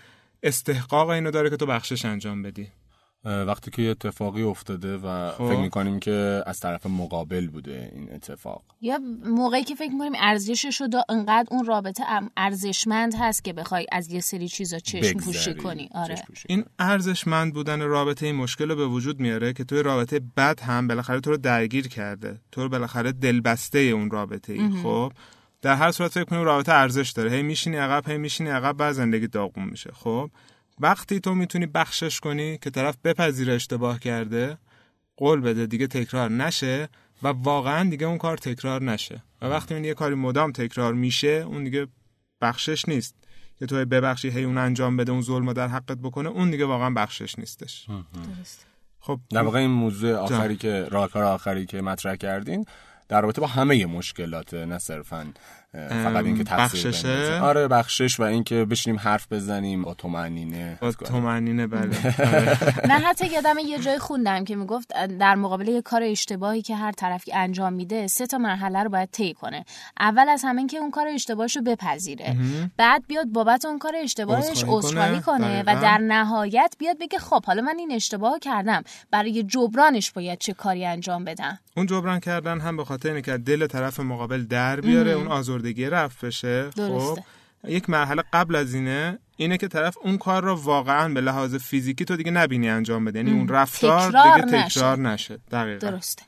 استحقاق 0.43 1.09
اینو 1.09 1.31
داره 1.31 1.49
که 1.49 1.57
تو 1.57 1.65
بخشش 1.65 2.05
انجام 2.05 2.41
بدی؟ 2.41 2.71
وقتی 3.25 3.71
که 3.71 3.81
یه 3.81 3.91
اتفاقی 3.91 4.43
افتاده 4.43 4.97
و 4.97 5.31
خب. 5.31 5.49
فکر 5.49 5.59
می‌کنیم 5.59 5.99
که 5.99 6.43
از 6.45 6.59
طرف 6.59 6.85
مقابل 6.85 7.47
بوده 7.47 7.91
این 7.95 8.13
اتفاق. 8.13 8.63
یا 8.81 8.99
موقعی 9.25 9.63
که 9.63 9.75
فکر 9.75 9.91
می‌کنیم 9.91 10.13
ارزشش 10.17 10.81
رو 10.81 10.87
انقدر 11.09 11.47
اون 11.51 11.65
رابطه 11.65 12.03
ارزشمند 12.37 13.13
هست 13.19 13.43
که 13.43 13.53
بخوای 13.53 13.85
از 13.91 14.11
یه 14.11 14.19
سری 14.19 14.47
چیزا 14.47 14.79
چشم 14.79 15.19
پوشی 15.19 15.53
کنی. 15.53 15.89
آره. 15.91 16.15
این 16.47 16.65
ارزشمند 16.79 17.53
بودن 17.53 17.81
رابطه 17.81 18.25
این 18.25 18.35
مشکل 18.35 18.69
رو 18.69 18.75
به 18.75 18.87
وجود 18.87 19.19
میاره 19.19 19.53
که 19.53 19.63
توی 19.63 19.83
رابطه 19.83 20.21
بد 20.37 20.59
هم 20.59 20.87
بالاخره 20.87 21.19
تو 21.19 21.31
رو 21.31 21.37
درگیر 21.37 21.87
کرده. 21.87 22.41
تو 22.51 22.63
رو 22.63 22.69
بالاخره 22.69 23.11
دلبسته 23.11 23.79
اون 23.79 24.11
رابطه 24.11 24.53
ای. 24.53 24.69
خب؟ 24.83 25.11
در 25.61 25.75
هر 25.75 25.91
صورت 25.91 26.11
فکر 26.11 26.23
کنیم 26.23 26.43
رابطه 26.43 26.71
ارزش 26.71 27.11
داره. 27.11 27.31
هی 27.31 27.41
میشینی 27.41 27.77
عقب 27.77 28.09
هی 28.09 28.17
میشینی 28.17 28.49
عقب 28.49 28.77
بعد 28.77 28.91
زندگی 28.91 29.27
داغون 29.27 29.65
میشه. 29.65 29.91
خب؟ 29.93 30.29
وقتی 30.79 31.19
تو 31.19 31.35
می‌تونی 31.35 31.65
بخشش 31.65 32.19
کنی 32.19 32.57
که 32.57 32.69
طرف 32.69 32.97
بپذیره 33.03 33.53
اشتباه 33.53 33.99
کرده 33.99 34.57
قول 35.17 35.41
بده 35.41 35.65
دیگه 35.65 35.87
تکرار 35.87 36.31
نشه 36.31 36.89
و 37.23 37.27
واقعا 37.27 37.89
دیگه 37.89 38.05
اون 38.05 38.17
کار 38.17 38.37
تکرار 38.37 38.83
نشه. 38.83 39.23
و 39.41 39.45
وقتی 39.45 39.73
این 39.73 39.85
یه 39.85 39.93
کاری 39.93 40.15
مدام 40.15 40.51
تکرار 40.51 40.93
میشه 40.93 41.27
اون 41.27 41.63
دیگه 41.63 41.87
بخشش 42.41 42.89
نیست. 42.89 43.15
که 43.59 43.65
تو 43.65 43.85
ببخشی 43.85 44.29
هی 44.29 44.43
اون 44.43 44.57
انجام 44.57 44.97
بده 44.97 45.11
اون 45.11 45.21
ظلم 45.21 45.53
در 45.53 45.67
حقت 45.67 45.97
بکنه 45.97 46.29
اون 46.29 46.51
دیگه 46.51 46.65
واقعا 46.65 46.89
بخشش 46.89 47.39
نیستش. 47.39 47.87
خب 48.99 49.19
در 49.29 49.41
واقع 49.41 49.59
این 49.59 49.69
موضوع 49.69 50.15
آخری 50.15 50.55
که 50.55 50.87
راهکار 50.91 51.23
آخری 51.23 51.65
که 51.65 51.81
مطرح 51.81 52.15
کردین 52.15 52.65
در 53.07 53.21
رابطه 53.21 53.41
با 53.41 53.47
همه 53.47 53.85
مشکلات 53.85 54.53
نه 54.53 54.77
صرفا 54.77 55.33
فقط 55.73 56.25
اینکه 56.25 56.43
بخششه؟ 56.43 57.39
آره 57.41 57.67
بخشش 57.67 58.19
و 58.19 58.23
اینکه 58.23 58.65
بشینیم 58.65 58.99
حرف 58.99 59.27
بزنیم. 59.31 59.83
با 59.83 59.93
تومنینه 59.93 60.77
با 60.81 60.91
تومنینه 60.91 61.67
بله. 61.67 61.97
نه 62.89 62.93
حتی 62.93 63.27
یادم 63.27 63.55
یه 63.57 63.79
جای 63.79 63.99
خوندم 63.99 64.43
که 64.43 64.55
می‌گفت 64.55 64.93
در 65.19 65.35
مقابل 65.35 65.67
یه 65.67 65.81
کار 65.81 66.03
اشتباهی 66.03 66.61
که 66.61 66.75
هر 66.75 66.91
طرفی 66.91 67.33
انجام 67.33 67.73
میده 67.73 68.07
سه 68.07 68.27
تا 68.27 68.37
مرحله 68.37 68.83
رو 68.83 68.89
باید 68.89 69.09
طی 69.11 69.33
کنه. 69.33 69.65
اول 69.99 70.29
از 70.29 70.41
همه 70.43 70.67
که 70.67 70.77
اون 70.77 70.91
کار 70.91 71.07
اشتباهش 71.07 71.55
رو 71.55 71.61
بپذیره 71.61 72.35
بعد 72.77 73.03
بیاد 73.07 73.27
بابت 73.27 73.65
اون 73.65 73.79
کار 73.79 73.93
اشتباهش 74.03 74.63
عذرخواهی 74.67 75.19
کنه. 75.19 75.63
و 75.67 75.81
در 75.81 75.97
نهایت 75.97 76.75
بیاد 76.79 76.97
بگه 76.99 77.19
خب 77.19 77.45
حالا 77.45 77.61
من 77.61 77.75
این 77.79 77.91
اشتباه 77.91 78.39
کردم. 78.39 78.83
برای 79.11 79.43
جبرانش 79.43 80.11
باید 80.11 80.39
چه 80.39 80.53
کاری 80.53 80.85
انجام 80.85 81.23
بدم؟ 81.23 81.59
اون 81.77 81.85
جبران 81.85 82.19
کردن 82.19 82.59
هم 82.59 82.77
به 82.77 82.85
خاطر 82.85 83.13
اینکه 83.13 83.37
دل 83.37 83.67
طرف 83.67 83.99
مقابل 83.99 84.43
در 84.43 84.81
بیاره. 84.81 85.11
اون 85.11 85.27
آزردگی 85.57 85.85
رفت 85.85 86.25
بشه. 86.25 86.69
خب 86.71 87.19
یک 87.67 87.89
مرحله 87.89 88.23
قبل 88.33 88.55
از 88.55 88.73
اینه 88.73 89.19
اینه 89.37 89.57
که 89.57 89.67
طرف 89.67 89.97
اون 90.01 90.17
کار 90.17 90.43
رو 90.43 90.55
واقعا 90.55 91.13
به 91.13 91.21
لحاظ 91.21 91.55
فیزیکی 91.55 92.05
تو 92.05 92.15
دیگه 92.15 92.31
نبینی 92.31 92.69
انجام 92.69 93.05
بده. 93.05 93.19
یعنی 93.19 93.31
اون 93.31 93.47
رفتار 93.47 94.07
دیگه 94.07 94.63
تکرار 94.63 94.99
نشه. 94.99 95.39
دقیقا. 95.51 95.89
درسته. 95.91 96.23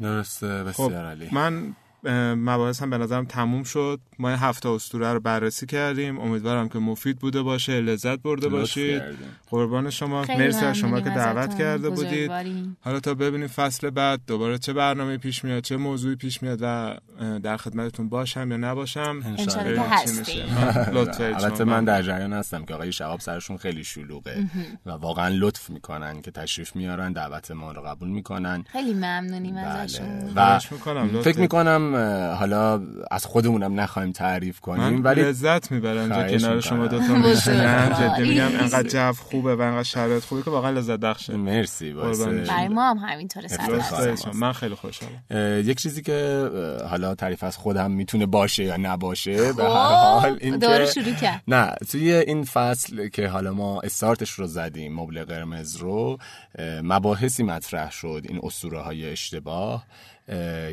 درسته 0.00 0.64
بسیار 0.64 0.90
خب 0.90 0.94
علی 0.94 1.28
من 1.32 1.76
مباحث 2.04 2.82
هم 2.82 2.90
به 2.90 2.98
نظرم 2.98 3.24
تموم 3.24 3.62
شد. 3.62 4.00
ما 4.18 4.28
این 4.28 4.38
هفته 4.38 4.68
اسطوره 4.68 5.12
رو 5.12 5.20
بررسی 5.20 5.66
کردیم. 5.66 6.20
امیدوارم 6.20 6.68
که 6.68 6.78
مفید 6.78 7.18
بوده 7.18 7.42
باشه 7.42 7.80
لذت 7.80 8.18
برده 8.18 8.48
باشید. 8.48 9.02
قربان 9.50 9.90
شما. 9.90 10.24
مرسی 10.28 10.64
از 10.64 10.76
شما 10.76 11.00
که 11.00 11.10
دعوت 11.10 11.58
کرده 11.58 11.90
بودید. 11.90 12.30
حالا 12.80 13.00
تا 13.00 13.14
ببینیم 13.14 13.48
فصل 13.48 13.90
بعد 13.90 14.20
دوباره 14.26 14.58
چه 14.58 14.72
برنامه 14.72 15.16
پیش 15.16 15.44
میاد 15.44 15.62
چه 15.62 15.76
موضوعی 15.76 16.16
پیش 16.16 16.42
میاد 16.42 16.58
و 16.62 16.96
در 17.42 17.56
خدمتتون 17.56 18.08
باشم 18.08 18.50
یا 18.50 18.56
نباشم. 18.56 19.22
البته 21.20 21.64
من 21.64 21.84
در 21.84 22.02
جریان 22.02 22.32
هستم 22.32 22.64
که 22.64 22.74
آقای 22.74 22.92
شهاب 22.92 23.20
سرشون 23.20 23.56
خیلی 23.56 23.84
شلوغه 23.84 24.44
و 24.86 24.90
واقعا 24.90 25.28
لطف 25.28 25.70
می‌کنن 25.70 26.22
که 26.22 26.30
تشریف 26.30 26.76
میارن 26.76 27.12
دعوت 27.12 27.50
ما 27.50 27.72
رو 27.72 27.82
قبول 27.82 28.08
می‌کنن. 28.08 28.64
خیلی 28.72 28.94
ممنونیم 28.94 29.56
ازشون. 29.56 30.06
و 30.36 30.58
فکر 31.22 31.40
می‌کنم 31.40 31.87
حالا 32.34 32.82
از 33.10 33.26
خودمونم 33.26 33.80
نخواهیم 33.80 34.12
تعریف 34.12 34.60
کنیم 34.60 35.04
ولی 35.04 35.22
لذت 35.22 35.72
می‌برم 35.72 36.08
جا 36.08 36.38
کنار 36.38 36.60
شما 36.60 36.86
دو 36.86 36.98
تا 36.98 37.14
میشینم. 37.28 37.96
جدی 38.00 38.28
میگم 38.28 38.46
انقدر 38.60 38.88
جو 38.88 39.12
خوبه 39.12 39.56
و 39.56 39.60
انقدر 39.60 39.82
شرایط 39.82 40.24
خوبه 40.24 40.42
که 40.42 40.50
واقعا 40.50 40.70
لذت 40.70 40.98
بخشه. 40.98 41.36
مرسی 41.36 41.92
برای 41.92 42.68
ما 42.68 42.90
هم 42.90 42.98
همینطوره 42.98 43.48
من 44.34 44.52
خیلی 44.52 44.74
خوشحالم. 44.74 45.22
یک 45.64 45.80
چیزی 45.80 46.02
که 46.02 46.50
حالا 46.90 47.14
تعریف 47.14 47.44
از 47.44 47.56
خودم 47.56 47.90
می‌تونه 47.90 48.26
باشه 48.26 48.64
یا 48.64 48.76
نباشه 48.76 49.52
به 49.52 49.62
هر 49.62 49.68
خب، 49.68 50.20
حال 50.20 50.38
این 50.40 50.58
دوباره 50.58 50.86
شروع 50.86 51.14
کرد. 51.14 51.42
نه 51.48 51.74
توی 51.90 52.12
این 52.12 52.44
فصل 52.44 53.08
که 53.08 53.28
حالا 53.28 53.52
ما 53.52 53.80
استارتش 53.80 54.30
رو 54.30 54.46
زدیم 54.46 54.94
مبل 54.94 55.24
قرمز 55.24 55.76
رو 55.76 56.18
مباحثی 56.82 57.42
مطرح 57.42 57.90
شد 57.90 58.22
این 58.28 58.40
اسطوره 58.42 58.80
های 58.80 59.10
اشتباه. 59.10 59.84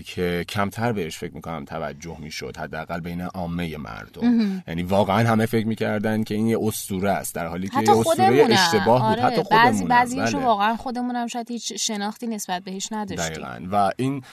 که 0.05 0.45
کمتر 0.49 0.91
بهش 0.91 1.17
فکر 1.17 1.33
می‌کنم 1.33 1.65
توجه 1.65 2.17
می‌شد 2.19 2.57
حداقل 2.57 2.99
بین 2.99 3.21
عامه 3.21 3.77
مردم. 3.77 4.63
یعنی 4.67 4.83
واقعا 4.83 5.29
همه 5.29 5.45
فکر 5.45 5.67
می‌کردن 5.67 6.23
که 6.23 6.35
این 6.35 6.47
یه 6.47 6.57
اسطوره 6.61 7.11
است 7.11 7.35
در 7.35 7.47
حالی 7.47 7.67
که 7.67 7.81
یه 7.81 7.91
اسطوره 7.91 8.47
اشتباه 8.49 9.09
بود 9.09 9.19
آره. 9.19 9.33
حتی 9.33 9.43
خودمون 9.43 9.87
بعضی 9.87 10.15
بله. 10.15 10.37
واقعا 10.37 10.75
خودمونم 10.75 11.27
شاید 11.27 11.51
هیچ 11.51 11.73
شناختی 11.73 12.27
نسبت 12.27 12.63
بهش 12.63 12.87
نداشتیم. 12.91 13.43
دقیقا. 13.43 13.67
و 13.71 13.91
این 13.97 14.23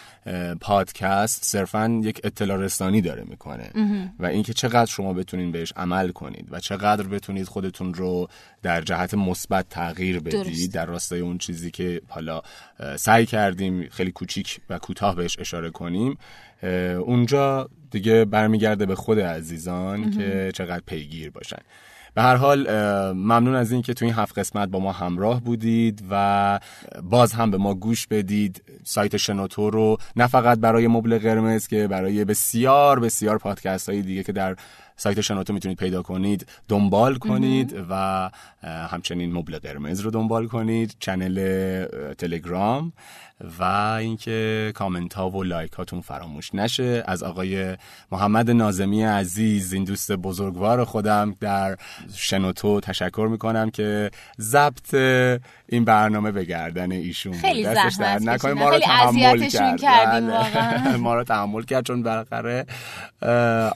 پادکست 0.60 1.44
صرفا 1.44 2.00
یک 2.04 2.20
اطلاع 2.24 2.58
رسانی 2.58 3.00
داره 3.00 3.24
می‌کنه. 3.24 3.70
و 4.18 4.26
اینکه 4.26 4.52
چقدر 4.52 4.90
شما 4.90 5.12
بتونید 5.12 5.52
بهش 5.52 5.72
عمل 5.76 6.10
کنید 6.10 6.48
و 6.50 6.60
چقدر 6.60 7.06
بتونید 7.06 7.46
خودتون 7.46 7.94
رو 7.94 8.28
در 8.62 8.80
جهت 8.80 9.14
مثبت 9.14 9.68
تغییر 9.68 10.20
بدید 10.20 10.72
در 10.72 10.86
راستای 10.86 11.20
اون 11.20 11.38
چیزی 11.38 11.70
که 11.70 12.00
حالا 12.08 12.42
سعی 12.96 13.26
کردیم 13.26 13.88
خیلی 13.90 14.10
کوچیک 14.10 14.60
و 14.70 14.78
کوتاه 14.78 15.11
بهش 15.14 15.38
اشاره 15.38 15.70
کنیم 15.70 16.18
اونجا 17.06 17.68
دیگه 17.90 18.24
برمیگرده 18.24 18.86
به 18.86 18.94
خود 18.94 19.20
عزیزان 19.20 20.10
که 20.10 20.50
چقدر 20.54 20.82
پیگیر 20.86 21.30
باشن. 21.30 21.62
به 22.14 22.22
هر 22.22 22.36
حال 22.36 22.70
ممنون 23.12 23.54
از 23.54 23.72
اینکه 23.72 23.94
تو 23.94 24.04
این 24.04 24.14
هفت 24.14 24.38
قسمت 24.38 24.68
با 24.68 24.78
ما 24.78 24.92
همراه 24.92 25.40
بودید 25.40 26.04
و 26.10 26.60
باز 27.02 27.32
هم 27.32 27.50
به 27.50 27.56
ما 27.56 27.74
گوش 27.74 28.06
بدید. 28.06 28.62
سایت 28.84 29.16
شنوتو 29.16 29.70
رو 29.70 29.96
نه 30.16 30.26
فقط 30.26 30.58
برای 30.58 30.86
مبل 30.86 31.18
قرمز 31.18 31.66
که 31.66 31.88
برای 31.88 32.24
بسیار 32.24 33.00
بسیار 33.00 33.38
پادکست 33.38 33.88
های 33.88 34.02
دیگه 34.02 34.22
که 34.22 34.32
در 34.32 34.56
سایت 34.96 35.20
شنوتو 35.20 35.52
می‌تونید 35.52 35.78
پیدا 35.78 36.02
کنید 36.02 36.46
دنبال 36.68 37.14
کنید 37.14 37.84
و 37.90 38.30
همچنین 38.62 39.32
مبل 39.32 39.58
قرمز 39.58 40.00
رو 40.00 40.10
دنبال 40.10 40.46
کنید 40.46 40.96
channel 41.00 41.84
تلگرام 42.18 42.92
و 43.58 43.62
اینکه 44.00 44.72
کامنت 44.74 45.14
ها 45.14 45.30
و 45.30 45.42
like 45.42 45.72
هاتون 45.72 46.00
فراموش 46.00 46.54
نشه. 46.54 47.04
از 47.06 47.22
آقای 47.22 47.76
محمد 48.12 48.50
نازمی 48.50 49.02
عزیز 49.02 49.72
این 49.72 49.84
دوست 49.84 50.12
بزرگوار 50.12 50.84
خودم 50.84 51.36
در 51.40 51.76
شنوتو 52.14 52.80
تشکر 52.80 53.28
می‌کنم 53.30 53.70
که 53.70 54.10
ضبط 54.40 54.94
این 55.72 55.84
برنامه 55.84 56.30
به 56.32 56.44
گردن 56.44 56.92
ایشون 56.92 57.32
خیلی 57.32 57.64
زحمت 57.64 58.22
نکنه. 58.22 58.52
ما 58.52 58.68
رو 58.68 58.78
تحمل 58.78 59.48
کرد. 59.48 59.80
کردیم 59.80 60.30
بله. 60.30 60.96
ما 61.06 61.14
رو 61.14 61.24
تحمل 61.24 61.62
کرد 61.62 61.86
چون 61.86 62.02
بالاخره 62.02 62.66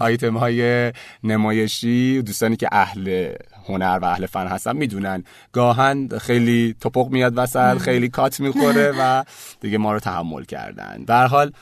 آیتم 0.01 0.37
های 0.37 0.93
نمایشی 1.25 2.23
دوستانی 2.23 2.57
که 2.57 2.69
اهل 2.73 3.33
هنر 3.69 3.99
و 4.03 4.05
اهل 4.05 4.27
فن 4.27 4.47
هستن 4.47 4.77
می‌دونن. 4.77 5.25
گاهن 5.53 6.09
خیلی 6.19 6.75
توپق 6.81 7.09
میاد 7.11 7.33
وسط 7.37 7.79
خیلی 7.79 8.09
کات 8.09 8.41
می‌خوره 8.41 8.93
و 8.99 9.25
دیگه 9.61 9.79
ما 9.79 9.93
رو 9.93 10.01
تحمل 10.01 10.45
کردن. 10.45 11.05
به 11.07 11.15
حال 11.15 11.53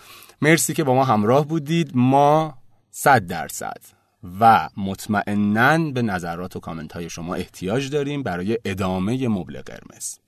مرسی 0.42 0.74
که 0.74 0.84
با 0.84 0.94
ما 0.94 1.04
همراه 1.04 1.46
بودید. 1.46 1.90
ما 1.94 2.58
صد 2.90 3.26
درصد. 3.26 3.93
و 4.40 4.68
مطمئنا 4.76 5.90
به 5.90 6.02
نظرات 6.02 6.56
و 6.56 6.60
کامنت 6.60 6.92
های 6.92 7.10
شما 7.10 7.34
احتیاج 7.34 7.90
داریم 7.90 8.22
برای 8.22 8.58
ادامه 8.64 9.28
مبل 9.28 9.62
قرمز. 9.62 10.18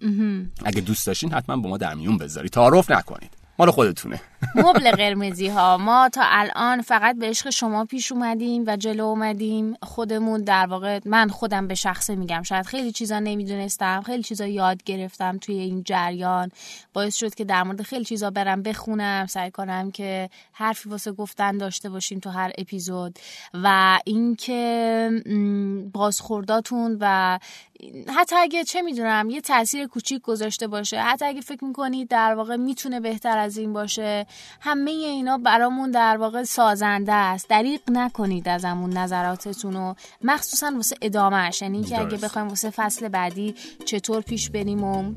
اگه 0.64 0.80
دوست 0.80 1.06
داشتین 1.06 1.32
حتما 1.32 1.56
با 1.56 1.68
ما 1.68 1.76
در 1.76 1.94
میون 1.94 2.18
بذارید. 2.18 2.50
تعارف 2.50 2.90
نکنید. 2.90 3.45
مال 3.58 3.70
خودتونه. 3.70 4.20
مبل 4.54 4.90
قرمزی 4.90 5.48
ها 5.48 5.78
ما 5.78 6.08
تا 6.08 6.22
الان 6.24 6.82
فقط 6.82 7.16
به 7.16 7.28
عشق 7.28 7.50
شما 7.50 7.84
پیش 7.84 8.12
اومدیم 8.12 8.64
و 8.66 8.76
جلو 8.76 9.04
اومدیم. 9.04 9.74
خودمون 9.82 10.42
در 10.42 10.66
واقع 10.66 11.00
من 11.04 11.28
خودم 11.28 11.68
به 11.68 11.74
شخصه 11.74 12.14
میگم. 12.14 12.42
شاید 12.42 12.66
خیلی 12.66 12.92
چیزا 12.92 13.18
نمی‌دونستم 13.18 14.02
خیلی 14.06 14.22
چیزا 14.22 14.46
یاد 14.46 14.82
گرفتم 14.84 15.38
توی 15.38 15.58
این 15.58 15.82
جریان. 15.84 16.50
باعث 16.92 17.16
شد 17.16 17.34
که 17.34 17.44
در 17.44 17.62
مورد 17.62 17.82
خیلی 17.82 18.04
چیزا 18.04 18.30
برم 18.30 18.62
بخونم 18.62 19.26
سعی 19.26 19.50
کنم 19.50 19.90
که 19.90 20.30
حرفی 20.52 20.88
واسه 20.88 21.12
گفتن 21.12 21.58
داشته 21.58 21.88
باشیم 21.90 22.18
تو 22.18 22.30
هر 22.30 22.52
اپیزود. 22.58 23.18
و 23.54 23.98
اینکه 24.04 25.10
بازخورداتون 25.92 26.96
و 27.00 27.38
حتی 28.16 28.36
اگه 28.36 28.64
چه 28.64 28.82
می‌دونم 28.82 29.30
یه 29.30 29.40
تاثیر 29.40 29.86
کوچیک 29.86 30.22
گذاشته 30.22 30.66
باشه. 30.66 31.00
حتی 31.00 31.24
اگه 31.24 31.40
فکر 31.40 31.64
می‌کنید 31.64 32.08
در 32.08 32.34
واقع 32.34 32.56
می‌تونه 32.56 33.00
بهتر 33.00 33.38
از 33.38 33.56
این 33.56 33.72
باشه. 33.72 34.26
همه 34.60 34.90
اینا 34.90 35.38
برامون 35.38 35.90
در 35.90 36.16
واقع 36.16 36.42
سازنده 36.42 37.12
است. 37.12 37.48
دریق 37.48 37.80
نکنید 37.88 38.48
از 38.48 38.64
همون 38.64 38.92
نظراتتون 38.92 39.72
رو. 39.72 39.94
مخصوصا 40.22 40.72
واسه 40.76 40.96
ادامهش 41.02 41.62
یعنی 41.62 41.84
که 41.84 42.00
اگه 42.00 42.16
بخوایم 42.16 42.48
واسه 42.48 42.70
فصل 42.70 43.08
بعدی 43.08 43.54
چطور 43.84 44.20
پیش 44.22 44.50
بریم 44.50 44.84
و 44.84 45.12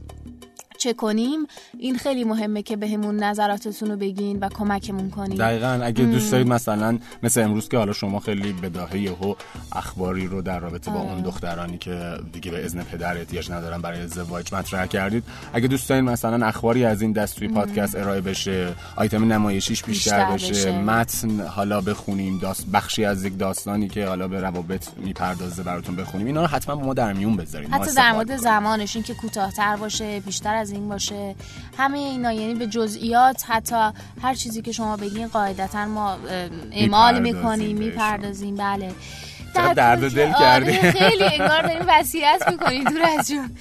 چه 0.80 0.94
کنیم 0.94 1.40
این 1.78 1.98
خیلی 1.98 2.24
مهمه 2.24 2.62
که 2.62 2.76
بهمون 2.76 3.18
به 3.18 3.26
نظراتتون 3.26 3.92
رو 3.92 3.98
بگین 3.98 4.40
و 4.40 4.50
کمکمون 4.50 5.10
کنین 5.10 5.38
دقیقا 5.38 5.80
اگه 5.84 6.06
دوست 6.06 6.32
دارید 6.32 6.48
مثلا 6.48 7.00
مثل 7.24 7.42
امروز 7.42 7.70
که 7.70 7.78
حالا 7.78 7.94
شما 7.94 8.20
خیلی 8.20 8.54
بداهه 8.54 9.12
و 9.12 9.36
اخباری 9.72 10.28
رو 10.28 10.42
در 10.42 10.60
رابطه 10.60 10.92
با 10.92 11.00
اون 11.00 11.22
دخترانی 11.22 11.78
که 11.78 12.18
دیگه 12.34 12.52
به 12.52 12.66
اذن 12.66 12.84
پدر 12.84 13.18
احتیاج 13.18 13.52
ندارن 13.52 13.82
برای 13.82 14.02
ازدواج 14.02 14.54
مطرح 14.54 14.86
کردید 14.86 15.24
اگه 15.54 15.68
دوست 15.68 15.90
دارید 15.90 16.04
مثلا 16.04 16.46
اخباری 16.48 16.86
از 16.86 17.02
این 17.02 17.12
دست 17.12 17.36
توی 17.36 17.48
پادکست 17.48 17.96
ارائه 17.96 18.22
بشه 18.22 18.76
آیتم 18.96 19.34
نمایشیش 19.34 19.84
بیشتر, 19.84 20.32
بیشتر 20.32 20.52
بشه. 20.52 20.72
بشه. 20.72 20.82
متن 20.82 21.40
حالا 21.40 21.82
بخونیم 21.82 22.38
داست 22.38 22.66
بخشی 22.68 23.06
از 23.06 23.26
یک 23.26 23.38
داستانی 23.38 23.88
که 23.88 24.08
حالا 24.08 24.28
به 24.28 24.42
روابط 24.42 24.88
می‌پردازه 24.98 25.64
براتون 25.64 25.96
بخونیم 25.96 26.28
اینا 26.28 26.42
رو 26.42 26.48
حتما 26.48 26.76
با 26.76 26.86
ما 26.86 26.94
در 26.94 27.14
میون 27.14 27.36
بذارید 27.36 27.70
حتی 27.70 27.96
در 27.96 28.12
مورد 28.12 28.38
زمانش 28.38 28.96
این 28.96 29.04
که 29.04 29.14
کوتاه‌تر 29.14 29.76
باشه 29.76 30.20
بیشتر 30.20 30.56
از 30.56 30.69
این 30.72 30.90
باشه. 30.90 31.36
همه 31.78 32.00
اینا 32.00 32.34
یعنی 32.34 32.56
به 32.56 32.68
جزئیات 32.68 33.44
حتی 33.48 33.92
هر 34.22 34.34
چیزی 34.34 34.62
که 34.62 34.72
شما 34.72 34.98
بگین 34.98 35.28
قاعدتا 35.28 35.86
ما 35.86 36.18
اعمال 36.72 37.22
می‌کنیم 37.22 37.78
می‌پردازیم. 37.78 38.56
بله. 38.56 38.92
در 39.54 39.74
درد 39.74 40.16
دل 40.16 40.34
کردی. 40.40 40.78
آره، 40.78 40.92
خیلی 40.92 41.24
انگار 41.24 41.62
داریم 41.62 41.86
وصیت 41.88 42.44
می‌کنیم 42.52 42.84
دور 42.84 43.02
از 43.20 43.28
جون 43.28 43.52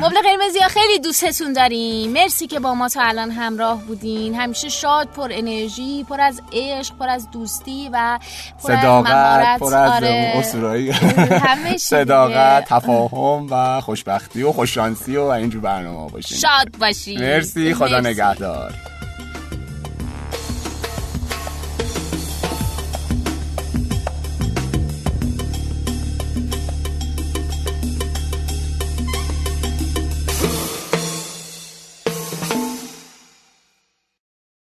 مبل 0.00 0.14
قرمزی 0.22 0.58
ها 0.58 0.68
خیلی 0.68 0.98
دوستتون 0.98 1.52
داریم. 1.52 2.12
مرسی 2.12 2.46
که 2.46 2.60
با 2.60 2.74
ما 2.74 2.88
تا 2.88 3.02
الان 3.02 3.30
همراه 3.30 3.82
بودین. 3.82 4.34
همیشه 4.34 4.68
شاد 4.68 5.08
پر 5.08 5.28
انرژی 5.32 6.04
پر 6.08 6.20
از 6.20 6.42
عشق 6.52 6.94
پر 6.98 7.08
از 7.08 7.30
دوستی 7.30 7.90
و 7.92 8.18
پر 8.62 8.76
صداقت 8.76 9.12
از 9.46 9.60
پر 9.60 9.74
از 9.74 10.02
آره. 10.02 10.42
صداقت 11.78 12.64
تفاهم 12.68 13.46
و 13.50 13.80
خوشبختی 13.80 14.42
و 14.42 14.52
خوششانسی 14.52 15.16
و 15.16 15.22
اینجور 15.22 15.60
برنامه 15.60 16.10
باشین. 16.10 16.38
شاد 16.38 16.78
باشین. 16.80 17.20
مرسی 17.20 17.74
خدا 17.74 18.00
نگهدار. 18.00 18.74